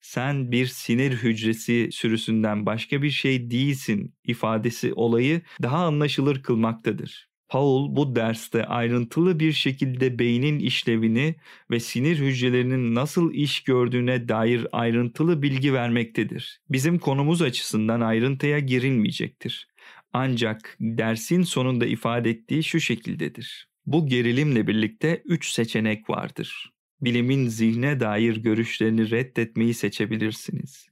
sen 0.00 0.52
bir 0.52 0.66
sinir 0.66 1.12
hücresi 1.12 1.88
sürüsünden 1.92 2.66
başka 2.66 3.02
bir 3.02 3.10
şey 3.10 3.50
değilsin 3.50 4.14
ifadesi 4.24 4.94
olayı 4.94 5.42
daha 5.62 5.86
anlaşılır 5.86 6.42
kılmaktadır. 6.42 7.28
Paul 7.48 7.96
bu 7.96 8.16
derste 8.16 8.64
ayrıntılı 8.64 9.40
bir 9.40 9.52
şekilde 9.52 10.18
beynin 10.18 10.58
işlevini 10.58 11.34
ve 11.70 11.80
sinir 11.80 12.18
hücrelerinin 12.18 12.94
nasıl 12.94 13.34
iş 13.34 13.62
gördüğüne 13.64 14.28
dair 14.28 14.66
ayrıntılı 14.72 15.42
bilgi 15.42 15.72
vermektedir. 15.72 16.60
Bizim 16.70 16.98
konumuz 16.98 17.42
açısından 17.42 18.00
ayrıntıya 18.00 18.58
girilmeyecektir. 18.58 19.68
Ancak 20.12 20.76
dersin 20.80 21.42
sonunda 21.42 21.86
ifade 21.86 22.30
ettiği 22.30 22.64
şu 22.64 22.80
şekildedir. 22.80 23.68
Bu 23.86 24.06
gerilimle 24.06 24.66
birlikte 24.66 25.22
üç 25.24 25.52
seçenek 25.52 26.10
vardır. 26.10 26.72
Bilimin 27.00 27.48
zihne 27.48 28.00
dair 28.00 28.36
görüşlerini 28.36 29.10
reddetmeyi 29.10 29.74
seçebilirsiniz. 29.74 30.86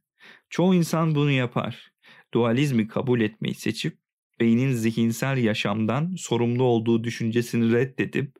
Çoğu 0.50 0.74
insan 0.74 1.14
bunu 1.14 1.30
yapar. 1.30 1.92
Dualizmi 2.34 2.88
kabul 2.88 3.20
etmeyi 3.20 3.54
seçip 3.54 4.03
beynin 4.40 4.72
zihinsel 4.72 5.38
yaşamdan 5.38 6.14
sorumlu 6.18 6.62
olduğu 6.62 7.04
düşüncesini 7.04 7.72
reddedip 7.72 8.36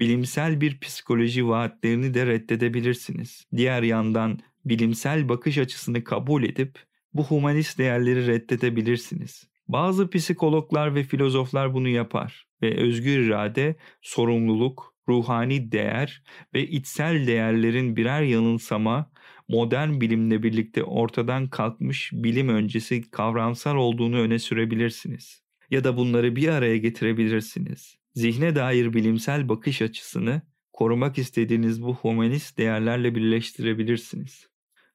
bilimsel 0.00 0.60
bir 0.60 0.80
psikoloji 0.80 1.48
vaatlerini 1.48 2.14
de 2.14 2.26
reddedebilirsiniz. 2.26 3.44
Diğer 3.56 3.82
yandan 3.82 4.38
bilimsel 4.64 5.28
bakış 5.28 5.58
açısını 5.58 6.04
kabul 6.04 6.44
edip 6.44 6.78
bu 7.14 7.24
humanist 7.24 7.78
değerleri 7.78 8.26
reddedebilirsiniz. 8.26 9.48
Bazı 9.68 10.10
psikologlar 10.10 10.94
ve 10.94 11.02
filozoflar 11.04 11.74
bunu 11.74 11.88
yapar 11.88 12.46
ve 12.62 12.76
özgür 12.76 13.18
irade, 13.18 13.76
sorumluluk, 14.02 14.94
ruhani 15.08 15.72
değer 15.72 16.22
ve 16.54 16.66
içsel 16.68 17.26
değerlerin 17.26 17.96
birer 17.96 18.22
yanılsama, 18.22 19.10
modern 19.48 20.00
bilimle 20.00 20.42
birlikte 20.42 20.84
ortadan 20.84 21.50
kalkmış 21.50 22.10
bilim 22.12 22.48
öncesi 22.48 23.10
kavramsal 23.10 23.76
olduğunu 23.76 24.20
öne 24.20 24.38
sürebilirsiniz. 24.38 25.42
Ya 25.70 25.84
da 25.84 25.96
bunları 25.96 26.36
bir 26.36 26.48
araya 26.48 26.76
getirebilirsiniz. 26.76 27.96
Zihne 28.14 28.56
dair 28.56 28.94
bilimsel 28.94 29.48
bakış 29.48 29.82
açısını 29.82 30.42
korumak 30.72 31.18
istediğiniz 31.18 31.82
bu 31.82 31.94
humanist 31.94 32.58
değerlerle 32.58 33.14
birleştirebilirsiniz. 33.14 34.46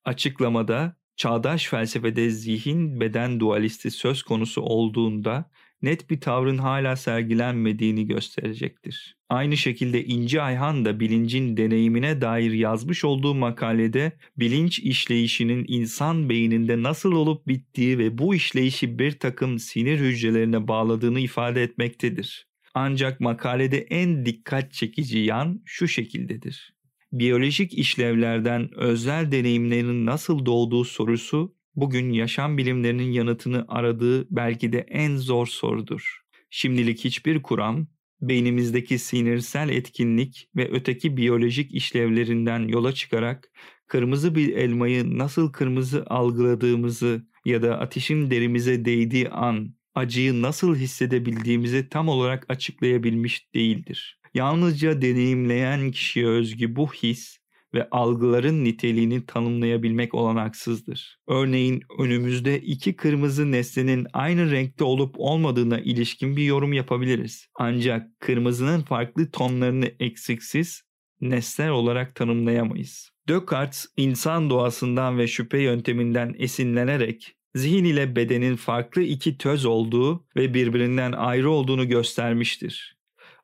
Açıklamada 0.05 0.97
çağdaş 1.15 1.67
felsefede 1.67 2.29
zihin 2.29 2.99
beden 2.99 3.39
dualisti 3.39 3.91
söz 3.91 4.23
konusu 4.23 4.61
olduğunda 4.61 5.51
net 5.83 6.09
bir 6.09 6.21
tavrın 6.21 6.57
hala 6.57 6.95
sergilenmediğini 6.95 8.07
gösterecektir. 8.07 9.17
Aynı 9.29 9.57
şekilde 9.57 10.05
İnci 10.05 10.41
Ayhan 10.41 10.85
da 10.85 10.99
bilincin 10.99 11.57
deneyimine 11.57 12.21
dair 12.21 12.51
yazmış 12.51 13.05
olduğu 13.05 13.35
makalede 13.35 14.11
bilinç 14.37 14.79
işleyişinin 14.79 15.65
insan 15.67 16.29
beyninde 16.29 16.83
nasıl 16.83 17.11
olup 17.11 17.47
bittiği 17.47 17.97
ve 17.97 18.17
bu 18.17 18.35
işleyişi 18.35 18.99
bir 18.99 19.11
takım 19.11 19.59
sinir 19.59 19.99
hücrelerine 19.99 20.67
bağladığını 20.67 21.19
ifade 21.19 21.63
etmektedir. 21.63 22.47
Ancak 22.73 23.19
makalede 23.19 23.77
en 23.77 24.25
dikkat 24.25 24.73
çekici 24.73 25.19
yan 25.19 25.61
şu 25.65 25.87
şekildedir. 25.87 26.73
Biyolojik 27.11 27.73
işlevlerden 27.73 28.69
özel 28.75 29.31
deneyimlerin 29.31 30.05
nasıl 30.05 30.45
doğduğu 30.45 30.85
sorusu 30.85 31.55
bugün 31.75 32.11
yaşam 32.11 32.57
bilimlerinin 32.57 33.11
yanıtını 33.11 33.65
aradığı 33.67 34.27
belki 34.35 34.73
de 34.73 34.85
en 34.89 35.17
zor 35.17 35.47
sorudur. 35.47 36.21
Şimdilik 36.49 37.05
hiçbir 37.05 37.41
kuram 37.41 37.87
beynimizdeki 38.21 38.99
sinirsel 38.99 39.69
etkinlik 39.69 40.49
ve 40.55 40.71
öteki 40.71 41.17
biyolojik 41.17 41.71
işlevlerinden 41.71 42.67
yola 42.67 42.93
çıkarak 42.93 43.49
kırmızı 43.87 44.35
bir 44.35 44.55
elmayı 44.55 45.17
nasıl 45.17 45.51
kırmızı 45.51 46.05
algıladığımızı 46.07 47.27
ya 47.45 47.61
da 47.61 47.79
ateşin 47.79 48.31
derimize 48.31 48.85
değdiği 48.85 49.29
an 49.29 49.75
acıyı 49.95 50.41
nasıl 50.41 50.75
hissedebildiğimizi 50.75 51.89
tam 51.89 52.07
olarak 52.07 52.45
açıklayabilmiş 52.49 53.53
değildir. 53.53 54.19
Yalnızca 54.33 55.01
deneyimleyen 55.01 55.91
kişiye 55.91 56.27
özgü 56.27 56.75
bu 56.75 56.93
his 56.93 57.37
ve 57.73 57.87
algıların 57.91 58.63
niteliğini 58.63 59.25
tanımlayabilmek 59.25 60.13
olanaksızdır. 60.13 61.17
Örneğin 61.27 61.81
önümüzde 61.99 62.59
iki 62.59 62.95
kırmızı 62.95 63.51
nesnenin 63.51 64.07
aynı 64.13 64.51
renkte 64.51 64.83
olup 64.83 65.15
olmadığına 65.17 65.79
ilişkin 65.79 66.37
bir 66.37 66.43
yorum 66.43 66.73
yapabiliriz. 66.73 67.47
Ancak 67.55 68.19
kırmızının 68.19 68.81
farklı 68.81 69.31
tonlarını 69.31 69.91
eksiksiz 69.99 70.83
nesneler 71.21 71.69
olarak 71.69 72.15
tanımlayamayız. 72.15 73.09
Descartes 73.27 73.85
insan 73.97 74.49
doğasından 74.49 75.17
ve 75.17 75.27
şüphe 75.27 75.61
yönteminden 75.61 76.35
esinlenerek 76.37 77.35
zihin 77.55 77.83
ile 77.83 78.15
bedenin 78.15 78.55
farklı 78.55 79.01
iki 79.01 79.37
töz 79.37 79.65
olduğu 79.65 80.25
ve 80.35 80.53
birbirinden 80.53 81.11
ayrı 81.11 81.49
olduğunu 81.49 81.87
göstermiştir. 81.87 82.97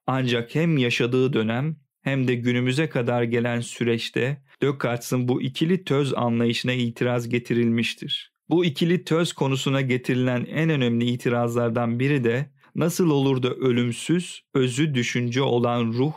Ancak 0.08 0.56
hem 0.56 0.78
yaşadığı 0.78 1.34
dönem 1.34 1.76
hem 2.02 2.28
de 2.28 2.36
günümüze 2.36 2.90
kadar 2.90 3.24
gelen 3.24 3.60
süreçte 3.60 4.44
Descartes'in 4.62 5.28
bu 5.28 5.42
ikili 5.42 5.84
töz 5.84 6.14
anlayışına 6.14 6.74
itiraz 6.74 7.30
getirilmiştir. 7.30 8.34
Bu 8.50 8.66
ikili 8.66 9.04
töz 9.04 9.34
konusuna 9.34 9.82
getirilen 9.82 10.46
en 10.46 10.70
önemli 10.70 11.06
itirazlardan 11.06 12.00
biri 12.00 12.24
de 12.24 12.52
nasıl 12.76 13.10
olur 13.10 13.44
da 13.44 13.54
ölümsüz, 13.54 14.42
özü 14.54 14.94
düşünce 14.94 15.42
olan 15.42 15.94
ruh 15.94 16.14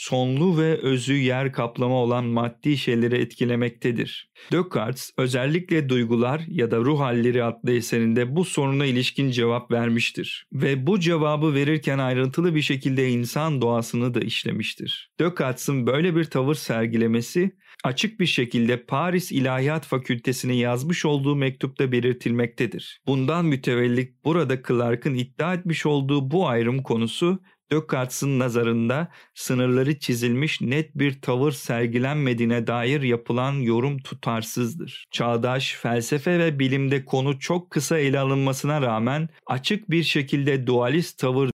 sonlu 0.00 0.58
ve 0.58 0.76
özü 0.76 1.14
yer 1.14 1.52
kaplama 1.52 1.94
olan 1.94 2.24
maddi 2.24 2.76
şeyleri 2.78 3.16
etkilemektedir. 3.16 4.30
Descartes 4.52 5.10
özellikle 5.16 5.88
duygular 5.88 6.42
ya 6.48 6.70
da 6.70 6.76
ruh 6.76 7.00
halleri 7.00 7.44
adlı 7.44 7.72
eserinde 7.72 8.36
bu 8.36 8.44
soruna 8.44 8.86
ilişkin 8.86 9.30
cevap 9.30 9.70
vermiştir. 9.70 10.46
Ve 10.52 10.86
bu 10.86 11.00
cevabı 11.00 11.54
verirken 11.54 11.98
ayrıntılı 11.98 12.54
bir 12.54 12.62
şekilde 12.62 13.08
insan 13.08 13.62
doğasını 13.62 14.14
da 14.14 14.20
işlemiştir. 14.20 15.10
Descartes'in 15.20 15.86
böyle 15.86 16.16
bir 16.16 16.24
tavır 16.24 16.54
sergilemesi 16.54 17.56
açık 17.84 18.20
bir 18.20 18.26
şekilde 18.26 18.84
Paris 18.84 19.32
İlahiyat 19.32 19.86
Fakültesine 19.86 20.56
yazmış 20.56 21.04
olduğu 21.04 21.36
mektupta 21.36 21.92
belirtilmektedir. 21.92 23.00
Bundan 23.06 23.44
mütevellit 23.44 24.24
burada 24.24 24.62
Clark'ın 24.62 25.14
iddia 25.14 25.54
etmiş 25.54 25.86
olduğu 25.86 26.30
bu 26.30 26.48
ayrım 26.48 26.82
konusu 26.82 27.40
Descartes'in 27.72 28.38
nazarında 28.38 29.08
sınırları 29.34 29.98
çizilmiş 29.98 30.60
net 30.60 30.94
bir 30.94 31.20
tavır 31.20 31.52
sergilenmediğine 31.52 32.66
dair 32.66 33.02
yapılan 33.02 33.52
yorum 33.52 33.98
tutarsızdır. 33.98 35.06
Çağdaş 35.10 35.74
felsefe 35.74 36.38
ve 36.38 36.58
bilimde 36.58 37.04
konu 37.04 37.38
çok 37.38 37.70
kısa 37.70 37.98
ele 37.98 38.18
alınmasına 38.18 38.82
rağmen 38.82 39.28
açık 39.46 39.90
bir 39.90 40.02
şekilde 40.02 40.66
dualist 40.66 41.18
tavır 41.18 41.48